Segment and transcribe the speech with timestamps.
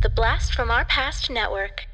[0.00, 1.88] The Blast from Our Past Network.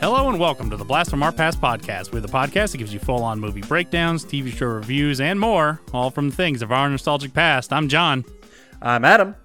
[0.00, 2.14] Hello and welcome to the Blast from Our Past podcast.
[2.14, 5.82] We're the podcast that gives you full on movie breakdowns, TV show reviews, and more,
[5.92, 7.74] all from the things of our nostalgic past.
[7.74, 8.24] I'm John.
[8.80, 9.36] I'm Adam.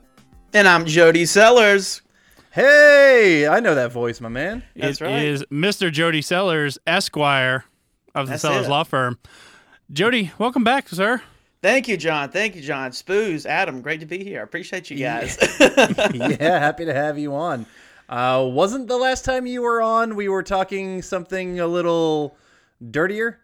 [0.54, 2.02] And I'm Jody Sellers.
[2.52, 4.64] Hey, I know that voice, my man.
[4.76, 5.22] That's It right.
[5.24, 5.92] is Mr.
[5.92, 7.66] Jody Sellers, Esquire
[8.16, 8.70] of the That's Sellers it.
[8.70, 9.20] Law Firm.
[9.92, 11.22] Jody, welcome back, sir.
[11.62, 12.30] Thank you, John.
[12.30, 12.92] Thank you, John.
[12.92, 14.40] Spoos, Adam, great to be here.
[14.40, 15.38] I appreciate you guys.
[15.60, 17.66] yeah, happy to have you on.
[18.08, 20.16] Uh, wasn't the last time you were on?
[20.16, 22.36] We were talking something a little
[22.90, 23.40] dirtier,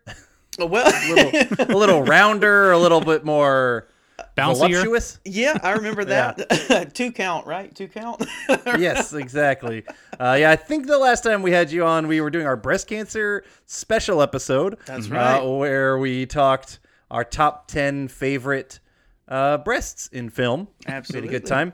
[0.58, 3.88] well, a little, a little rounder, a little bit more
[4.36, 4.58] Bouncier.
[4.58, 5.20] voluptuous.
[5.24, 6.92] yeah, I remember that.
[6.94, 7.74] Two count, right?
[7.74, 8.26] Two count.
[8.66, 9.84] yes, exactly.
[10.20, 12.58] Uh, yeah, I think the last time we had you on, we were doing our
[12.58, 14.78] breast cancer special episode.
[14.86, 15.38] That's right.
[15.40, 16.80] Uh, where we talked
[17.10, 18.80] our top 10 favorite
[19.28, 20.68] uh, breasts in film.
[20.88, 21.30] Absolutely.
[21.30, 21.74] Made a good time.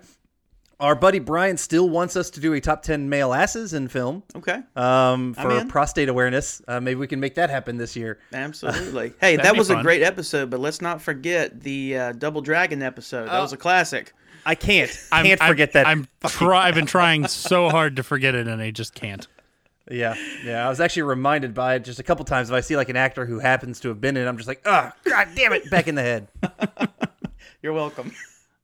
[0.81, 4.23] Our buddy Brian still wants us to do a top 10 male asses in film
[4.35, 4.63] okay.
[4.75, 6.59] um, I'm for prostate awareness.
[6.67, 8.17] Uh, maybe we can make that happen this year.
[8.33, 9.13] Absolutely.
[9.21, 12.41] Hey, That'd that be was a great episode, but let's not forget the uh, Double
[12.41, 13.27] Dragon episode.
[13.27, 14.13] That was a classic.
[14.45, 14.89] I can't.
[15.11, 15.85] I'm- can't I'm- forget that.
[15.85, 19.27] I'm try- I've been trying so hard to forget it, and I just can't.
[19.91, 20.65] yeah, yeah.
[20.65, 22.95] I was actually reminded by it just a couple times if I see like an
[22.95, 25.69] actor who happens to have been in it, I'm just like, oh, god damn it,
[25.69, 26.27] back in the head.
[27.61, 28.11] You're welcome.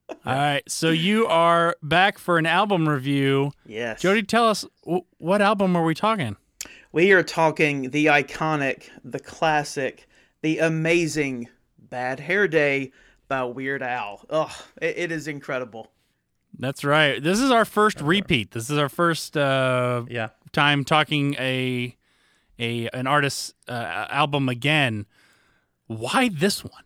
[0.10, 3.52] All right, so you are back for an album review.
[3.66, 4.02] Yes.
[4.02, 6.38] Jody, tell us wh- what album are we talking?
[6.92, 10.08] We are talking the iconic, the classic,
[10.42, 12.92] the amazing Bad Hair Day
[13.28, 14.26] by Weird Al.
[14.30, 15.92] Oh, it, it is incredible.
[16.58, 17.22] That's right.
[17.22, 18.52] This is our first repeat.
[18.52, 20.30] This is our first uh, Yeah.
[20.54, 21.96] time talking a
[22.60, 25.06] a an artist's uh, album again.
[25.88, 26.84] Why this one?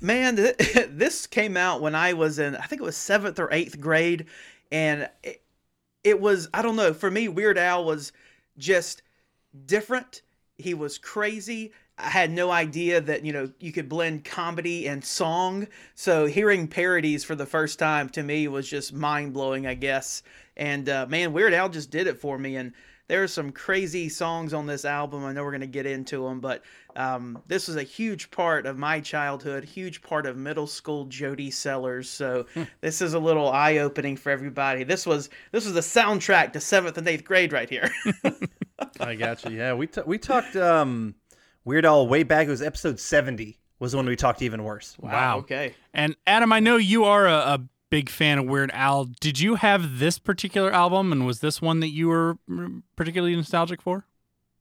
[0.00, 0.56] Man, th-
[0.90, 4.26] this came out when I was in, I think it was seventh or eighth grade,
[4.70, 5.42] and it,
[6.02, 8.12] it was, I don't know, for me, Weird Al was
[8.58, 9.02] just
[9.66, 10.22] different.
[10.58, 11.72] He was crazy.
[11.96, 15.68] I had no idea that, you know, you could blend comedy and song.
[15.94, 20.22] So hearing parodies for the first time to me was just mind blowing, I guess.
[20.56, 22.56] And uh, man, Weird Al just did it for me.
[22.56, 22.72] And
[23.08, 25.24] there are some crazy songs on this album.
[25.24, 26.62] I know we're going to get into them, but
[26.96, 31.50] um, this was a huge part of my childhood, huge part of middle school Jody
[31.50, 32.08] Sellers.
[32.08, 32.46] So
[32.80, 34.84] this is a little eye opening for everybody.
[34.84, 37.90] This was this was the soundtrack to seventh and eighth grade right here.
[39.00, 39.56] I got you.
[39.56, 41.14] Yeah, we t- we talked um,
[41.64, 42.46] Weird Al way back.
[42.46, 44.96] It was episode 70 was when we talked even worse.
[44.98, 45.38] Wow.
[45.38, 45.74] Okay.
[45.92, 49.04] And Adam, I know you are a, a big fan of Weird Al.
[49.04, 53.36] Did you have this particular album, and was this one that you were mm, particularly
[53.36, 54.04] nostalgic for?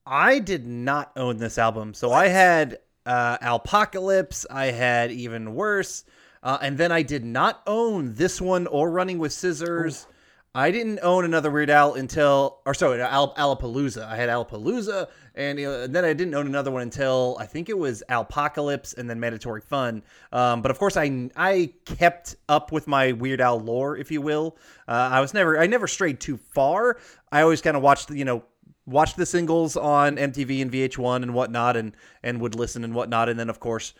[0.05, 2.77] I did not own this album, so I had
[3.07, 4.45] uh, Alpocalypse.
[4.51, 6.03] I had even worse,
[6.43, 10.05] uh, and then I did not own this one or Running with Scissors.
[10.53, 14.05] I didn't own another Weird Al until, or sorry, Al- Alapalooza.
[14.05, 17.69] I had Alapalooza, and, uh, and then I didn't own another one until I think
[17.69, 20.03] it was Alpocalypse, and then Mandatory Fun.
[20.31, 24.21] Um, but of course, I I kept up with my Weird Al lore, if you
[24.21, 24.57] will.
[24.87, 26.97] Uh, I was never I never strayed too far.
[27.31, 28.43] I always kind of watched, you know,
[28.85, 33.29] watched the singles on MTV and VH1 and whatnot, and and would listen and whatnot,
[33.29, 33.93] and then of course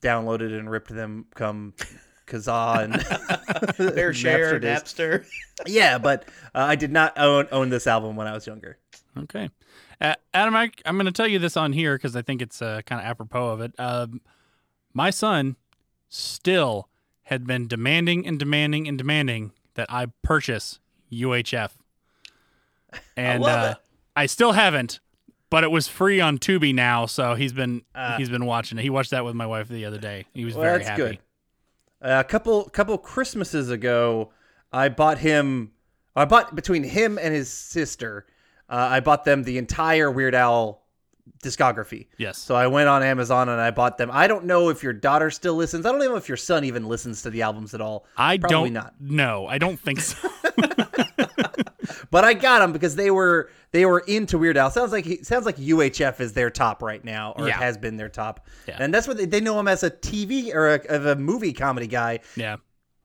[0.00, 1.74] downloaded and ripped them come
[2.26, 5.24] Kazaa and Fair share, Napster.
[5.24, 5.26] Napster.
[5.66, 8.78] Yeah, but uh, I did not own own this album when I was younger.
[9.16, 9.50] Okay.
[10.04, 12.60] Uh, Adam, I, I'm going to tell you this on here because I think it's
[12.60, 13.72] uh, kind of apropos of it.
[13.78, 14.20] Um,
[14.92, 15.56] my son
[16.10, 16.88] still
[17.24, 20.78] had been demanding and demanding and demanding that I purchase
[21.10, 21.70] UHF.
[23.16, 23.74] And love uh.
[24.14, 25.00] I still haven't,
[25.50, 28.14] but it was free on Tubi now, so he's been Ah.
[28.18, 28.82] he's been watching it.
[28.82, 30.26] He watched that with my wife the other day.
[30.32, 31.02] He was Well, very that's happy.
[31.02, 31.18] good.
[32.00, 34.30] Uh, a couple couple Christmases ago,
[34.72, 35.72] I bought him.
[36.14, 38.26] I bought between him and his sister.
[38.68, 40.82] Uh, I bought them the entire Weird Al
[41.42, 42.06] discography.
[42.16, 42.38] Yes.
[42.38, 44.10] So I went on Amazon and I bought them.
[44.12, 45.84] I don't know if your daughter still listens.
[45.84, 48.06] I don't even know if your son even listens to the albums at all.
[48.16, 48.94] I Probably don't not.
[49.00, 50.28] No, I don't think so.
[52.10, 54.70] But I got them because they were they were into Weird Al.
[54.70, 57.58] Sounds like he, sounds like UHF is their top right now, or Yeah.
[57.58, 58.46] has been their top.
[58.68, 58.76] Yeah.
[58.78, 61.52] And that's what they, they know him as a TV or a, of a movie
[61.52, 62.20] comedy guy.
[62.36, 62.56] yeah.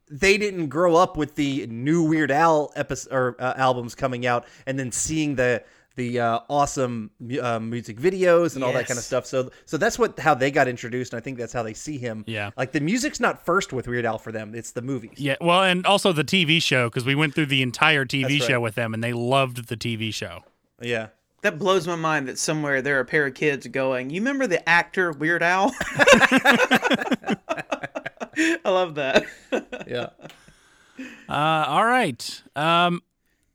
[0.10, 4.46] They didn't grow up with the new Weird Al episode or uh, albums coming out,
[4.66, 5.64] and then seeing the
[6.00, 7.12] the uh, awesome
[7.42, 9.26] uh, music videos and all that kind of stuff.
[9.26, 11.98] So so that's what how they got introduced, and I think that's how they see
[11.98, 12.24] him.
[12.26, 12.52] Yeah.
[12.58, 15.18] like the music's not first with Weird Al for them; it's the movies.
[15.18, 18.44] Yeah, well, and also the TV show because we went through the entire TV right.
[18.44, 20.44] show with them, and they loved the TV show.
[20.82, 21.08] Yeah.
[21.42, 24.48] that blows my mind that somewhere there are a pair of kids going, "You remember
[24.48, 25.76] the actor Weird Al?"
[28.66, 29.26] I love that.
[29.88, 30.10] Yeah.
[31.28, 32.44] Uh, all right.
[32.56, 33.02] Um,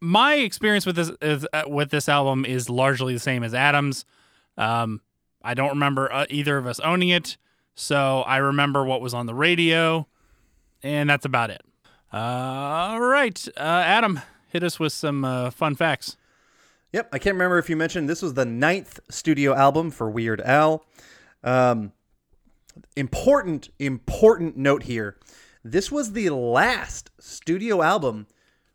[0.01, 4.05] my experience with this is, uh, with this album is largely the same as Adam's.
[4.57, 5.01] Um,
[5.43, 7.37] I don't remember uh, either of us owning it,
[7.75, 10.07] so I remember what was on the radio,
[10.83, 11.63] and that's about it.
[12.13, 16.17] Uh, all right, uh, Adam, hit us with some uh, fun facts.
[16.93, 20.41] Yep, I can't remember if you mentioned this was the ninth studio album for Weird
[20.41, 20.85] Al.
[21.43, 21.93] Um,
[22.97, 25.17] important, important note here.
[25.63, 28.27] This was the last studio album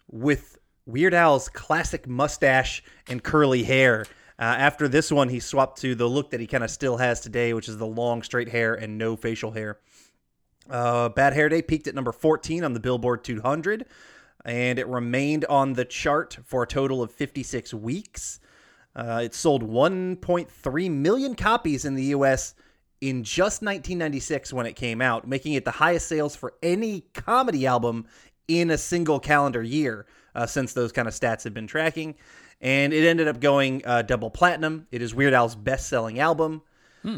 [0.10, 4.06] with Weird Al's classic mustache and curly hair.
[4.40, 7.20] Uh, after this one, he swapped to the look that he kind of still has
[7.20, 9.80] today, which is the long, straight hair and no facial hair.
[10.70, 13.86] Uh, Bad Hair Day peaked at number 14 on the Billboard 200,
[14.46, 18.40] and it remained on the chart for a total of 56 weeks.
[18.96, 22.56] Uh, it sold 1.3 million copies in the U.S.
[23.02, 27.66] in just 1996 when it came out, making it the highest sales for any comedy
[27.66, 28.06] album
[28.48, 30.06] in a single calendar year
[30.36, 32.16] uh, since those kind of stats have been tracking.
[32.62, 34.88] And it ended up going uh, double platinum.
[34.92, 36.62] It is Weird Al's best selling album.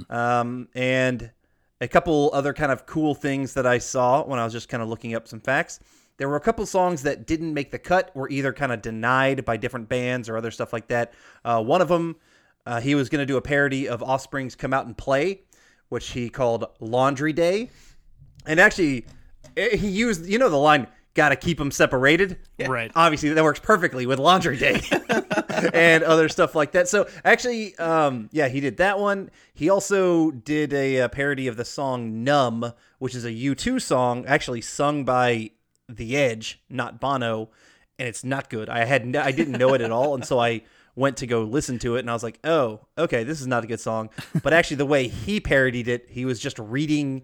[0.10, 1.32] Um, and
[1.80, 4.84] a couple other kind of cool things that I saw when I was just kind
[4.84, 5.80] of looking up some facts.
[6.18, 9.44] There were a couple songs that didn't make the cut, were either kind of denied
[9.44, 11.14] by different bands or other stuff like that.
[11.44, 12.18] Uh, one of them,
[12.68, 15.42] uh, he was going to do a parody of Offspring's "Come Out and Play,"
[15.92, 17.70] which he called "Laundry Day,"
[18.46, 19.06] and actually,
[19.58, 22.90] eh, he used you know the line "Gotta keep them separated." Right.
[22.96, 24.82] Obviously, that works perfectly with "Laundry Day."
[25.74, 26.88] and other stuff like that.
[26.88, 29.32] So actually, um, yeah, he did that one.
[29.54, 34.26] He also did a, uh parody of the song "Numb," which is a U2 song,
[34.26, 35.52] actually sung by
[35.90, 37.50] The Edge, not Bono,
[38.00, 38.70] and it's not good.
[38.70, 40.62] I had no, I didn't know it at all, and so I
[40.96, 43.64] went to go listen to it, and I was like, oh, okay, this is not
[43.64, 44.10] a good song.
[44.44, 47.24] But actually, the way he parodied it, he was just reading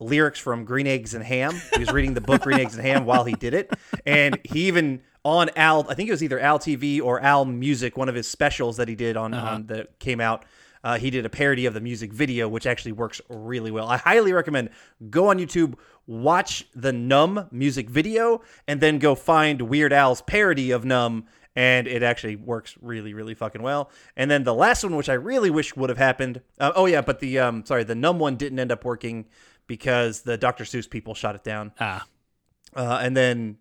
[0.00, 1.54] lyrics from Green Eggs and Ham.
[1.72, 3.72] He was reading the book Green Eggs and Ham while he did it,
[4.04, 7.96] and he even on Al, I think it was either Al TV or Al Music,
[7.96, 10.44] one of his specials that he did on, on that came out.
[10.82, 13.88] Uh, he did a parody of the music video, which actually works really well.
[13.88, 14.68] I highly recommend
[15.08, 15.76] go on YouTube,
[16.06, 21.24] watch the Numb music video, and then go find Weird Al's parody of Numb,
[21.56, 23.90] and it actually works really, really fucking well.
[24.16, 26.40] And then the last one, which I really wish would have happened.
[26.58, 29.26] Uh, oh yeah, but the um, sorry, the Numb one didn't end up working
[29.66, 30.64] because the Dr.
[30.64, 31.72] Seuss people shot it down.
[31.80, 32.04] Ah,
[32.74, 33.56] Uh, and then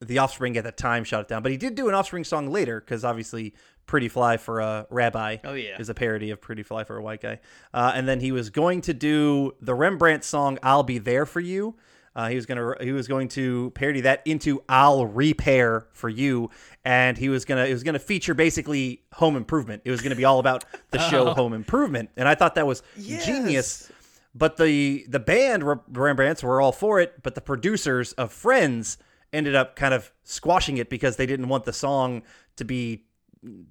[0.00, 1.42] the Offspring at the time shot it down.
[1.42, 3.54] But he did do an Offspring song later because obviously
[3.86, 5.76] Pretty Fly for a Rabbi Oh, yeah.
[5.80, 7.40] is a parody of Pretty Fly for a White Guy.
[7.74, 11.40] Uh, and then he was going to do the Rembrandt song I'll Be There for
[11.40, 11.74] You.
[12.18, 16.50] Uh, he was gonna he was going to parody that into "I'll Repair for You,"
[16.84, 19.82] and he was gonna it was gonna feature basically Home Improvement.
[19.84, 22.82] It was gonna be all about the show Home Improvement, and I thought that was
[23.00, 23.88] genius.
[24.34, 28.98] But the the band Re- Rembrandts were all for it, but the producers of Friends
[29.32, 32.24] ended up kind of squashing it because they didn't want the song
[32.56, 33.04] to be,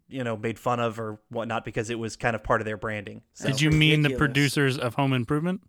[0.07, 2.77] you know, made fun of or whatnot because it was kind of part of their
[2.77, 3.23] branding.
[3.33, 3.47] So.
[3.47, 5.59] did you mean the producers of Home Improvement?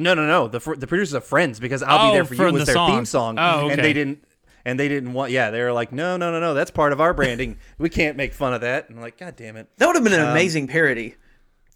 [0.00, 0.48] No, no, no.
[0.48, 2.62] The fr- the producers of Friends because "I'll Oh, Be There for You" from was
[2.62, 2.90] the their song.
[2.90, 4.24] theme song, Oh, and they didn't.
[4.64, 5.32] And they didn't want.
[5.32, 6.52] Yeah, they were like, no, no, no, no.
[6.52, 7.56] That's part of our branding.
[7.78, 8.88] we can't make fun of that.
[8.90, 9.68] And I'm like, God damn it.
[9.78, 11.14] That would have been Um, an amazing parody.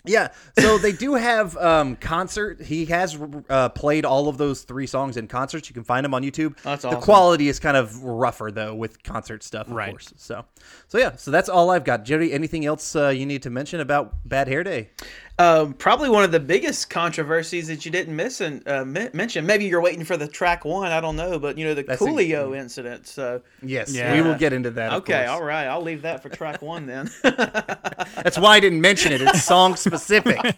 [0.06, 0.28] Yeah.
[0.58, 2.60] So they do have um, concert.
[2.60, 5.68] He has uh, played all of those three songs in concerts.
[5.70, 6.58] You can find them on YouTube.
[6.62, 7.00] That's awesome.
[7.00, 9.90] The quality is kind of rougher though with concert stuff, of Right.
[9.92, 10.12] course.
[10.16, 10.44] So,
[10.88, 11.16] so yeah.
[11.16, 12.04] So that's all I've got.
[12.04, 14.90] Jerry, anything else uh, you need to mention about Bad Hair Day?
[15.36, 19.44] Um, probably one of the biggest controversies that you didn't miss and uh, men- mention.
[19.44, 20.92] Maybe you're waiting for the track one.
[20.92, 23.08] I don't know, but you know the That's a- Coolio incident.
[23.08, 24.12] So Yes, Yeah.
[24.14, 24.92] we will get into that.
[24.92, 25.28] okay, course.
[25.30, 27.10] all right, I'll leave that for track one then.
[27.24, 29.22] That's why I didn't mention it.
[29.22, 29.93] It's song specific.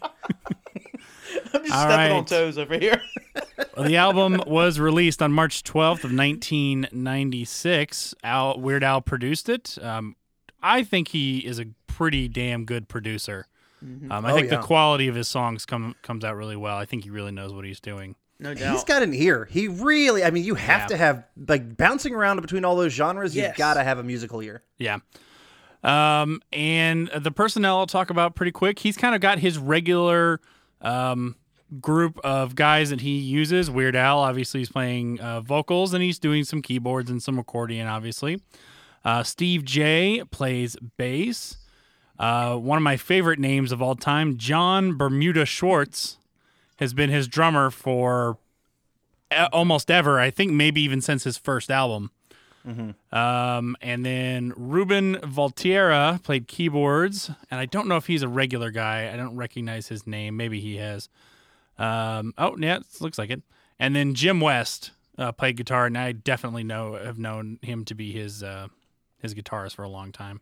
[1.52, 3.00] I'm just All stepping on toes over here.
[3.76, 8.14] Well, the album was released on March 12th of 1996.
[8.24, 9.78] Al Weird Al produced it.
[9.82, 10.16] Um,
[10.62, 13.46] I think he is a pretty damn good producer.
[13.82, 14.56] Um, I Oh, think yeah.
[14.58, 16.76] the quality of his songs come comes out really well.
[16.76, 18.16] I think he really knows what he's doing.
[18.38, 18.72] No doubt.
[18.72, 19.46] He's got an ear.
[19.50, 20.24] He really.
[20.24, 20.86] I mean, you have Yeah.
[20.88, 23.36] to have like bouncing around between all those genres.
[23.36, 24.62] You've got to have a musical ear.
[24.78, 24.98] Yeah.
[25.82, 28.78] Um, and the personnel I'll talk about pretty quick.
[28.78, 30.40] He's kind of got his regular
[30.80, 31.36] um,
[31.80, 33.70] group of guys that he uses.
[33.70, 37.86] Weird Al, obviously, he's playing uh, vocals and he's doing some keyboards and some accordion,
[37.86, 38.40] obviously.
[39.04, 41.58] Uh, Steve Jay plays bass.
[42.18, 46.18] Uh, one of my favorite names of all time, John Bermuda Schwartz,
[46.76, 48.38] has been his drummer for
[49.30, 50.18] uh, almost ever.
[50.18, 52.10] I think maybe even since his first album.
[53.12, 58.70] Um, and then Ruben Valtierra played keyboards, and I don't know if he's a regular
[58.70, 59.10] guy.
[59.12, 60.36] I don't recognize his name.
[60.36, 61.08] Maybe he has.
[61.78, 63.42] Um, oh, yeah, it looks like it.
[63.78, 67.94] And then Jim West uh, played guitar, and I definitely know have known him to
[67.94, 68.68] be his uh,
[69.20, 70.40] his guitarist for a long time.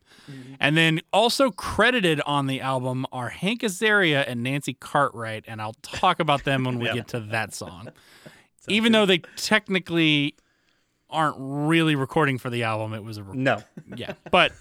[0.60, 5.76] And then also credited on the album are Hank Azaria and Nancy Cartwright, and I'll
[5.82, 7.88] talk about them when we get to that song.
[8.68, 10.36] Even though they technically
[11.14, 13.62] aren't really recording for the album, it was a No.
[13.96, 14.52] yeah, but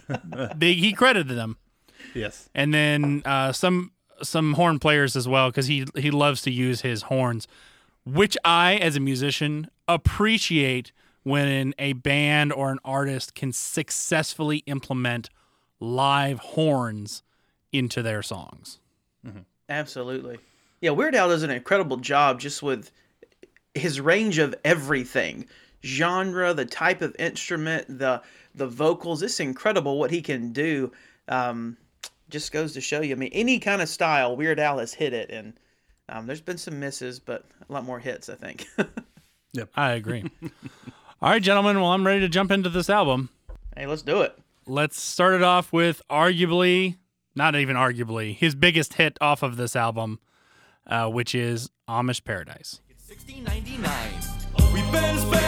[0.56, 1.58] they, he credited them,
[2.14, 2.50] Yes.
[2.56, 3.92] and then uh, some
[4.22, 7.48] some horn players as well because he he loves to use his horns,
[8.06, 10.92] which I as a musician appreciate
[11.24, 15.30] when a band or an artist can successfully implement
[15.80, 17.24] live horns
[17.72, 18.80] into their songs.
[19.70, 20.38] Absolutely.
[20.82, 22.92] Yeah, Weird Al does an incredible job just with
[23.74, 25.48] his range of everything
[25.84, 28.22] genre, the type of instrument, the
[28.56, 29.22] the vocals.
[29.22, 30.92] It's incredible what he can do.
[31.28, 31.78] Um,
[32.30, 33.14] just goes to show you.
[33.14, 35.54] I mean, any kind of style, Weird Al has hit it, and
[36.10, 38.66] um, there's been some misses, but a lot more hits, I think.
[39.54, 40.24] yep, I agree.
[41.22, 41.80] All right, gentlemen.
[41.80, 43.30] Well, I'm ready to jump into this album.
[43.76, 44.38] Hey, let's do it.
[44.66, 46.98] Let's start it off with arguably,
[47.36, 50.20] not even arguably, his biggest hit off of this album,
[50.88, 52.80] uh, which is Amish Paradise.
[52.90, 55.43] It's 1699.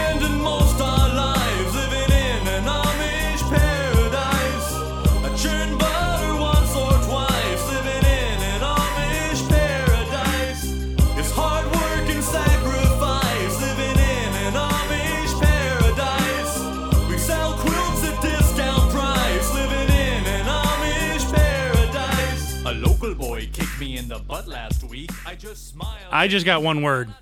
[25.26, 26.06] I just smiled.
[26.10, 27.12] I just got one word.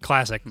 [0.00, 0.42] Classic.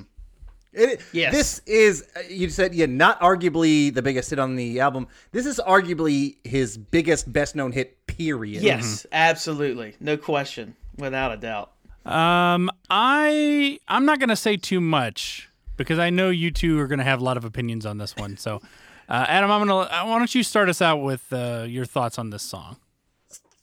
[0.72, 1.34] It, Yes.
[1.34, 5.08] This is uh, you said yeah, not arguably the biggest hit on the album.
[5.32, 7.96] This is arguably his biggest, best known hit.
[8.06, 8.62] Period.
[8.62, 11.72] Yes, absolutely, no question, without a doubt.
[12.06, 17.04] Um, I I'm not gonna say too much because I know you two are gonna
[17.04, 18.36] have a lot of opinions on this one.
[18.36, 18.62] So,
[19.08, 22.20] uh, Adam, I'm gonna uh, why don't you start us out with uh, your thoughts
[22.20, 22.78] on this song?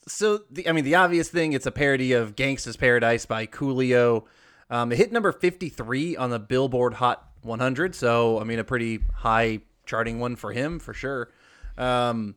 [0.07, 4.23] So the, I mean, the obvious thing, it's a parody of "Gangsta's Paradise" by Coolio.
[4.69, 7.95] Um, it hit number fifty-three on the Billboard Hot 100.
[7.95, 11.29] So I mean, a pretty high charting one for him for sure.
[11.77, 12.35] Um,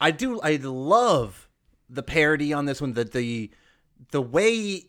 [0.00, 0.40] I do.
[0.40, 1.48] I love
[1.88, 2.92] the parody on this one.
[2.92, 3.50] The the
[4.10, 4.88] the way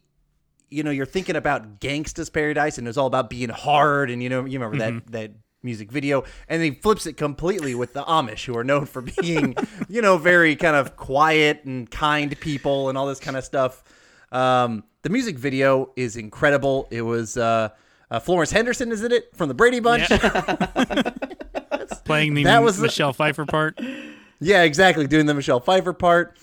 [0.70, 4.30] you know you're thinking about Gangsta's Paradise, and it's all about being hard, and you
[4.30, 5.32] know you remember that that
[5.62, 9.56] music video, and he flips it completely with the Amish, who are known for being
[9.90, 13.84] you know very kind of quiet and kind people, and all this kind of stuff.
[14.32, 16.88] Um, the music video is incredible.
[16.92, 17.70] It was uh,
[18.12, 19.36] uh, Florence Henderson, is it?
[19.36, 20.08] From the Brady Bunch.
[22.06, 23.80] Playing the That was the- Michelle Pfeiffer part.
[24.40, 25.06] Yeah, exactly.
[25.08, 26.38] Doing the Michelle Pfeiffer part.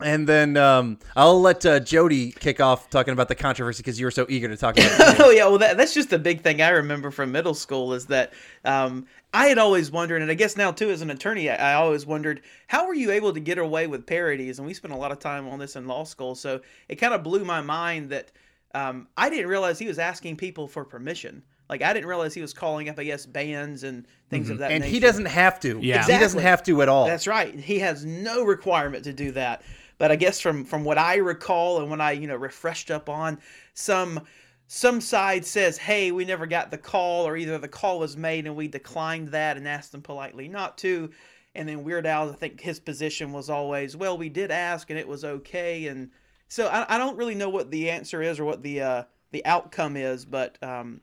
[0.00, 4.06] And then um, I'll let uh, Jody kick off talking about the controversy because you
[4.06, 5.20] were so eager to talk about it.
[5.26, 8.06] Oh yeah, well that, that's just the big thing I remember from middle school is
[8.06, 8.34] that
[8.64, 11.74] um, I had always wondered, and I guess now too as an attorney, I, I
[11.74, 14.58] always wondered how were you able to get away with parodies?
[14.58, 17.14] And we spent a lot of time on this in law school, so it kind
[17.14, 18.32] of blew my mind that
[18.74, 21.42] um, I didn't realize he was asking people for permission.
[21.68, 24.70] Like I didn't realize he was calling up, I guess, bands and things of that
[24.70, 24.92] and nature.
[24.92, 25.80] he doesn't have to.
[25.80, 26.04] Yeah.
[26.04, 27.06] He doesn't have to at all.
[27.06, 27.58] That's right.
[27.58, 29.62] He has no requirement to do that.
[29.98, 33.08] But I guess from from what I recall and when I you know refreshed up
[33.08, 33.38] on
[33.74, 34.20] some
[34.66, 38.46] some side says, "Hey, we never got the call, or either the call was made
[38.46, 41.10] and we declined that and asked them politely not to."
[41.54, 44.98] And then Weird Al, I think his position was always, "Well, we did ask and
[44.98, 46.10] it was okay." And
[46.48, 49.44] so I, I don't really know what the answer is or what the uh, the
[49.46, 51.00] outcome is, but um,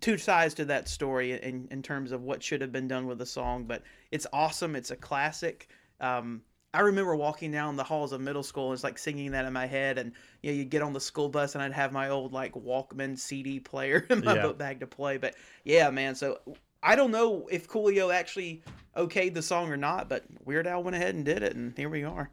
[0.00, 3.18] two sides to that story in, in terms of what should have been done with
[3.18, 4.76] the song, but it's awesome.
[4.76, 5.68] It's a classic.
[6.00, 9.44] Um, I remember walking down the halls of middle school and it's like singing that
[9.44, 9.98] in my head.
[9.98, 10.12] And
[10.42, 13.18] you know, you get on the school bus and I'd have my old like Walkman
[13.18, 14.42] CD player in my Yeah.
[14.42, 15.16] book bag to play.
[15.16, 15.34] But
[15.64, 16.14] yeah, man.
[16.14, 16.38] So
[16.82, 18.62] I don't know if Coolio actually
[18.96, 21.88] okayed the song or not, but Weird Al went ahead and did it, and here
[21.88, 22.30] we are.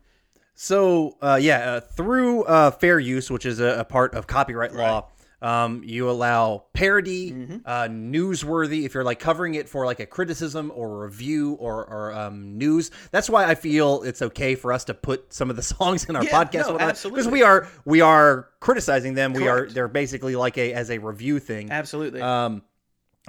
[0.54, 4.74] So uh, yeah, uh, through uh, fair use, which is a, a part of copyright
[4.74, 5.10] law,
[5.42, 7.58] um, you allow parody, Mm-hmm.
[7.66, 8.86] uh, newsworthy.
[8.86, 12.90] If you're like covering it for like a criticism or review or, or um, news,
[13.12, 16.16] that's why I feel it's okay for us to put some of the songs in
[16.16, 17.32] our Yeah, podcast because absolutely.
[17.32, 19.34] we are we are criticizing them.
[19.34, 21.72] We are they're basically like a as a review thing.
[21.72, 22.22] Absolutely.
[22.22, 22.64] Um,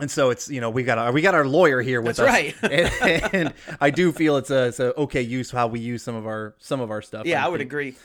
[0.00, 2.54] and so it's you know we got our, we got our lawyer here with That's
[2.54, 2.72] us, right.
[3.02, 6.14] and, and I do feel it's a, it's a okay use how we use some
[6.14, 7.26] of our some of our stuff.
[7.26, 7.96] yeah, I would agree.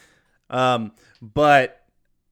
[0.50, 0.92] Um,
[1.22, 1.83] but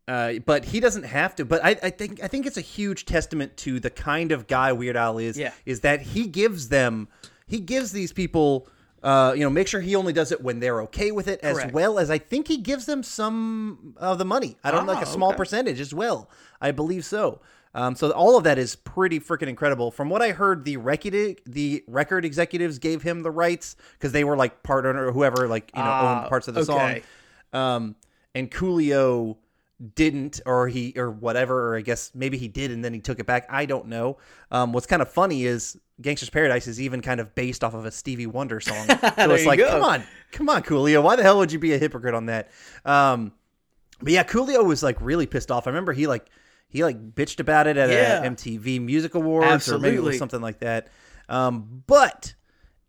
[0.07, 1.45] uh, but he doesn't have to.
[1.45, 4.71] But I, I think I think it's a huge testament to the kind of guy
[4.73, 5.37] Weird Al is.
[5.37, 5.51] Yeah.
[5.65, 7.07] Is that he gives them
[7.47, 8.67] he gives these people,
[9.03, 11.71] uh, you know, make sure he only does it when they're okay with it, as
[11.73, 14.57] well as I think he gives them some of the money.
[14.63, 15.37] I don't know, like a Ah, small okay.
[15.37, 16.29] percentage as well.
[16.61, 17.41] I believe so.
[17.73, 19.91] Um, so all of that is pretty freaking incredible.
[19.91, 24.25] From what I heard, the record the record executives gave him the rights because they
[24.25, 27.03] were like part owner or whoever like you know Ah, owned parts of the okay.
[27.53, 27.59] song.
[27.61, 27.95] Um,
[28.35, 29.37] and Coolio
[29.95, 33.19] didn't, or he, or whatever, or I guess maybe he did and then he took
[33.19, 33.45] it back.
[33.49, 34.17] I don't know.
[34.51, 37.85] Um, what's kind of funny is Gangster's Paradise is even kind of based off of
[37.85, 38.87] a Stevie Wonder song.
[39.17, 39.69] So it's like, go.
[39.69, 41.01] come on, come on, Coolio.
[41.03, 42.49] Why the hell would you be a hypocrite on that?
[42.85, 43.31] Um,
[44.01, 45.67] but yeah, Coolio was like really pissed off.
[45.67, 46.27] I remember he like
[46.69, 48.23] he like bitched about it at Yeah.
[48.23, 50.87] a MTV Music Awards or maybe it was something like that.
[51.29, 52.33] Um, but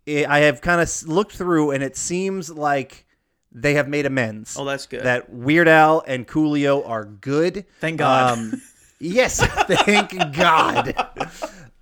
[0.07, 3.07] it, I have kind of looked through and it seems like
[3.55, 4.57] they have made amends.
[4.59, 5.03] Oh, that's good.
[5.03, 7.67] That Weird Al and Coolio are good.
[7.81, 8.39] Thank God.
[8.39, 8.63] Um,
[8.99, 10.95] yes, thank God.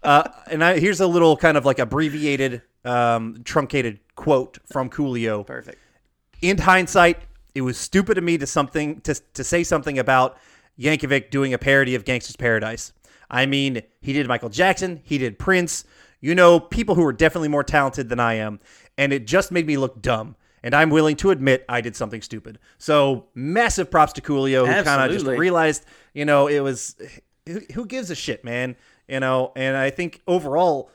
[0.03, 5.47] Uh, and I, here's a little kind of like abbreviated, um, truncated quote from Coolio
[5.47, 5.79] Perfect.
[6.43, 7.19] in hindsight,
[7.55, 10.39] it was stupid of me to something to to say something about
[10.79, 12.93] Yankovic doing a parody of Gangster's Paradise.
[13.31, 15.85] I mean, he did Michael Jackson, he did Prince,
[16.21, 18.61] you know, people who are definitely more talented than I am,
[18.99, 20.37] and it just made me look dumb.
[20.63, 22.59] And I'm willing to admit I did something stupid.
[22.79, 26.97] So massive props to Coolio, who kind of just realized, you know, it was
[27.47, 28.77] who, who gives a shit, man.
[29.09, 30.91] You know, and I think overall,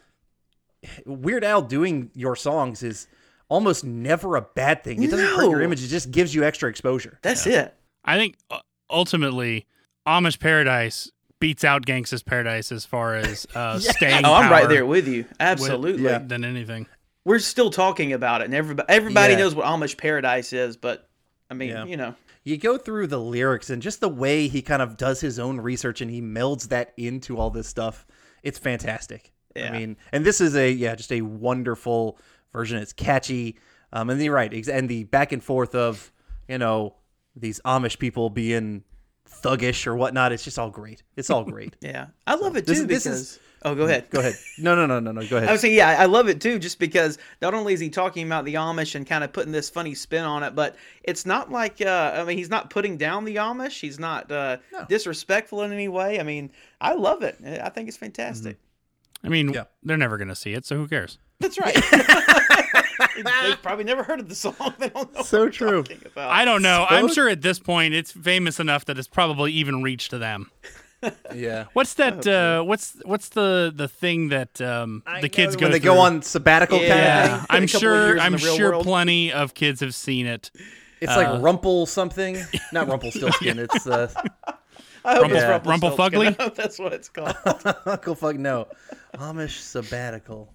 [1.06, 3.08] Weird Al doing your songs is
[3.50, 5.02] almost never a bad thing.
[5.02, 5.66] It doesn't hurt your No.
[5.66, 7.18] image; it just gives you extra exposure.
[7.24, 7.74] That's it.
[8.04, 9.66] I think uh, ultimately
[10.08, 14.26] Amish Paradise beats out Gangsta's Paradise as far as uh, staying.
[14.26, 15.24] Oh, I'm right there with you.
[15.24, 16.04] with- Absolutely.
[16.04, 16.20] Yeah.
[16.20, 16.86] than anything.
[17.25, 19.39] We're still talking about it, and everybody everybody Yeah.
[19.39, 20.77] knows what Amish Paradise is.
[20.77, 21.10] But
[21.50, 21.86] I mean, Yeah.
[21.86, 22.15] you know,
[22.48, 25.60] You go through the lyrics and just the way he kind of does his own
[25.60, 28.05] research and he melds that into all this stuff.
[28.44, 29.32] It's fantastic.
[29.55, 29.70] Yeah.
[29.70, 32.20] I mean, and this is a yeah, just a wonderful
[32.53, 32.77] version.
[32.77, 33.58] It's catchy.
[33.91, 36.12] Um, and you're right, and the back and forth of
[36.48, 36.96] you know
[37.36, 38.84] these Amish people being
[39.27, 40.32] thuggish or whatnot.
[40.32, 41.01] It's just all great.
[41.15, 41.75] It's all great.
[41.81, 43.05] yeah, I love it too this because.
[43.07, 44.10] is- oh, go ahead.
[44.10, 44.36] go ahead.
[44.58, 45.28] No, no, no, no, no.
[45.28, 45.50] Go ahead.
[45.50, 48.25] I was saying, yeah, I love it too, just because not only is he talking
[48.25, 51.51] about the Amish and kind of putting this funny spin on it, but it's not
[51.51, 53.82] like, uh, I mean, he's not putting down the Amish.
[53.82, 56.20] He's not uh, disrespectful in any way.
[56.20, 57.38] I mean, I love it.
[57.46, 58.58] I think it's fantastic.
[59.24, 59.64] I mean, Yeah.
[59.84, 61.18] they're never going to see it, so who cares?
[61.40, 61.75] That's right.
[63.16, 64.56] They've probably never heard of the song.
[64.78, 65.84] They don't know So what true.
[66.06, 66.30] about.
[66.32, 66.86] I don't know.
[66.90, 70.51] I'm sure at this point it's famous enough that it's probably even reached to them.
[71.33, 71.65] Yeah.
[71.74, 72.25] What's that?
[72.27, 75.94] Uh, what's what's the the thing that um, the kids go when they through?
[75.94, 77.46] go on sabbatical kind of Yeah, thing.
[77.50, 78.20] I'm A couple of sure.
[78.20, 78.83] I'm sure world.
[78.85, 80.51] plenty of kids have seen it.
[81.01, 82.37] It's Uh, like Rumple something,
[82.72, 83.59] not Rumpelstiltskin.
[83.59, 84.11] It's uh,
[85.03, 86.22] I hope it's Rumple- Rumpelstiltskin.
[86.33, 86.39] Rumpelfugly?
[86.39, 87.35] I That's what it's called.
[87.85, 88.68] Uncle Fuck no,
[89.15, 90.51] Amish sabbatical.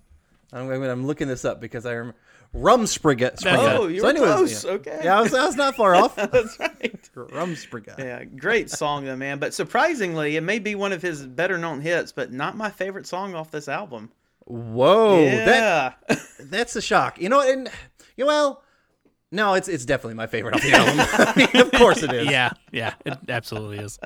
[0.52, 2.18] I'm, I'm, I'm looking this up because I remember
[2.54, 3.38] Rumspringa.
[3.40, 3.76] Spriga.
[3.78, 4.64] Oh, you So were anyways, close.
[4.64, 4.70] Yeah.
[4.72, 5.00] Okay.
[5.04, 6.16] Yeah, I was, I was not far off.
[6.16, 7.10] That's right.
[7.14, 7.98] Rum Rumspringa.
[7.98, 9.38] Yeah, great song though, man.
[9.38, 13.06] But surprisingly, it may be one of his better known hits, but not my favorite
[13.06, 14.10] song off this album.
[14.46, 16.16] Whoa, that yeah.
[16.40, 17.20] that's a shock.
[17.20, 17.68] You know, and
[18.16, 18.62] you know, well,
[19.30, 20.96] no, it's it's definitely my favorite off the album.
[20.98, 22.28] I mean, of course it is.
[22.28, 23.98] Yeah, yeah, it absolutely is.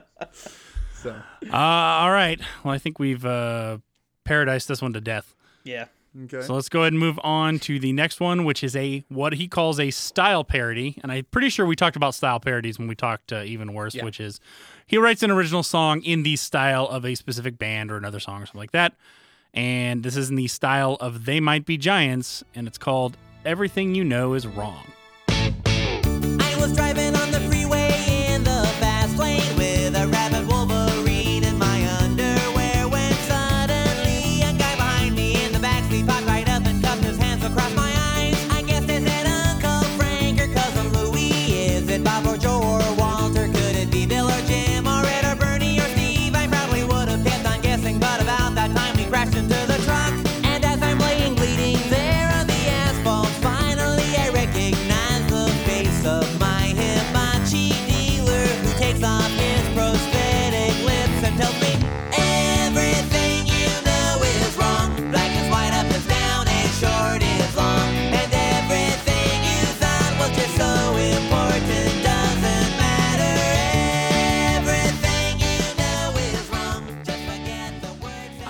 [1.02, 1.10] So,
[1.50, 2.38] Uh, all right.
[2.62, 3.78] Well, I think we've uh,
[4.24, 5.34] paradised this one to death.
[5.64, 5.86] yeah.
[6.24, 6.42] Okay.
[6.42, 9.34] So let's go ahead and move on to the next one, which is a what
[9.34, 10.98] he calls a style parody.
[11.02, 13.94] And I'm pretty sure we talked about style parodies when we talked uh, even worse,
[14.04, 14.40] which is
[14.86, 18.42] he writes an original song in the style of a specific band or another song
[18.42, 18.94] or something like that.
[19.52, 23.94] And this is in the style of They Might Be Giants, and it's called Everything
[23.94, 24.84] You Know Is Wrong.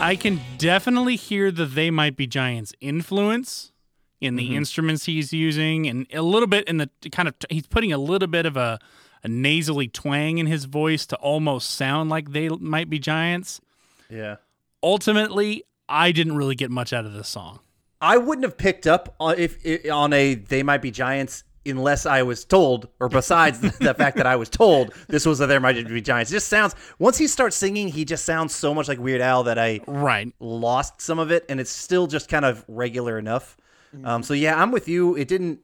[0.04, 3.72] I can definitely hear the They Might Be Giants influence
[4.20, 4.56] in the mm-hmm.
[4.56, 8.28] instruments he's using, and a little bit in the kind of he's putting a little
[8.28, 8.78] bit of a,
[9.22, 13.62] a nasally twang in his voice to almost sound like they might be giants.
[14.10, 14.36] yeah.
[14.82, 17.60] Ultimately, I didn't really get much out of this song.
[18.02, 22.06] I wouldn't have picked up on if, i on a They Might Be Giants unless
[22.06, 25.46] I was told, or besides the, the fact that I was told this was a
[25.46, 26.30] There Might Be Giants.
[26.30, 29.44] It just sounds once he starts singing, he just sounds so much like Weird Al
[29.44, 30.32] that I Right.
[30.40, 33.56] lost some of it, and it's still just kind of regular enough.
[34.04, 35.14] Um, so yeah, I'm with you.
[35.16, 35.60] It didn't.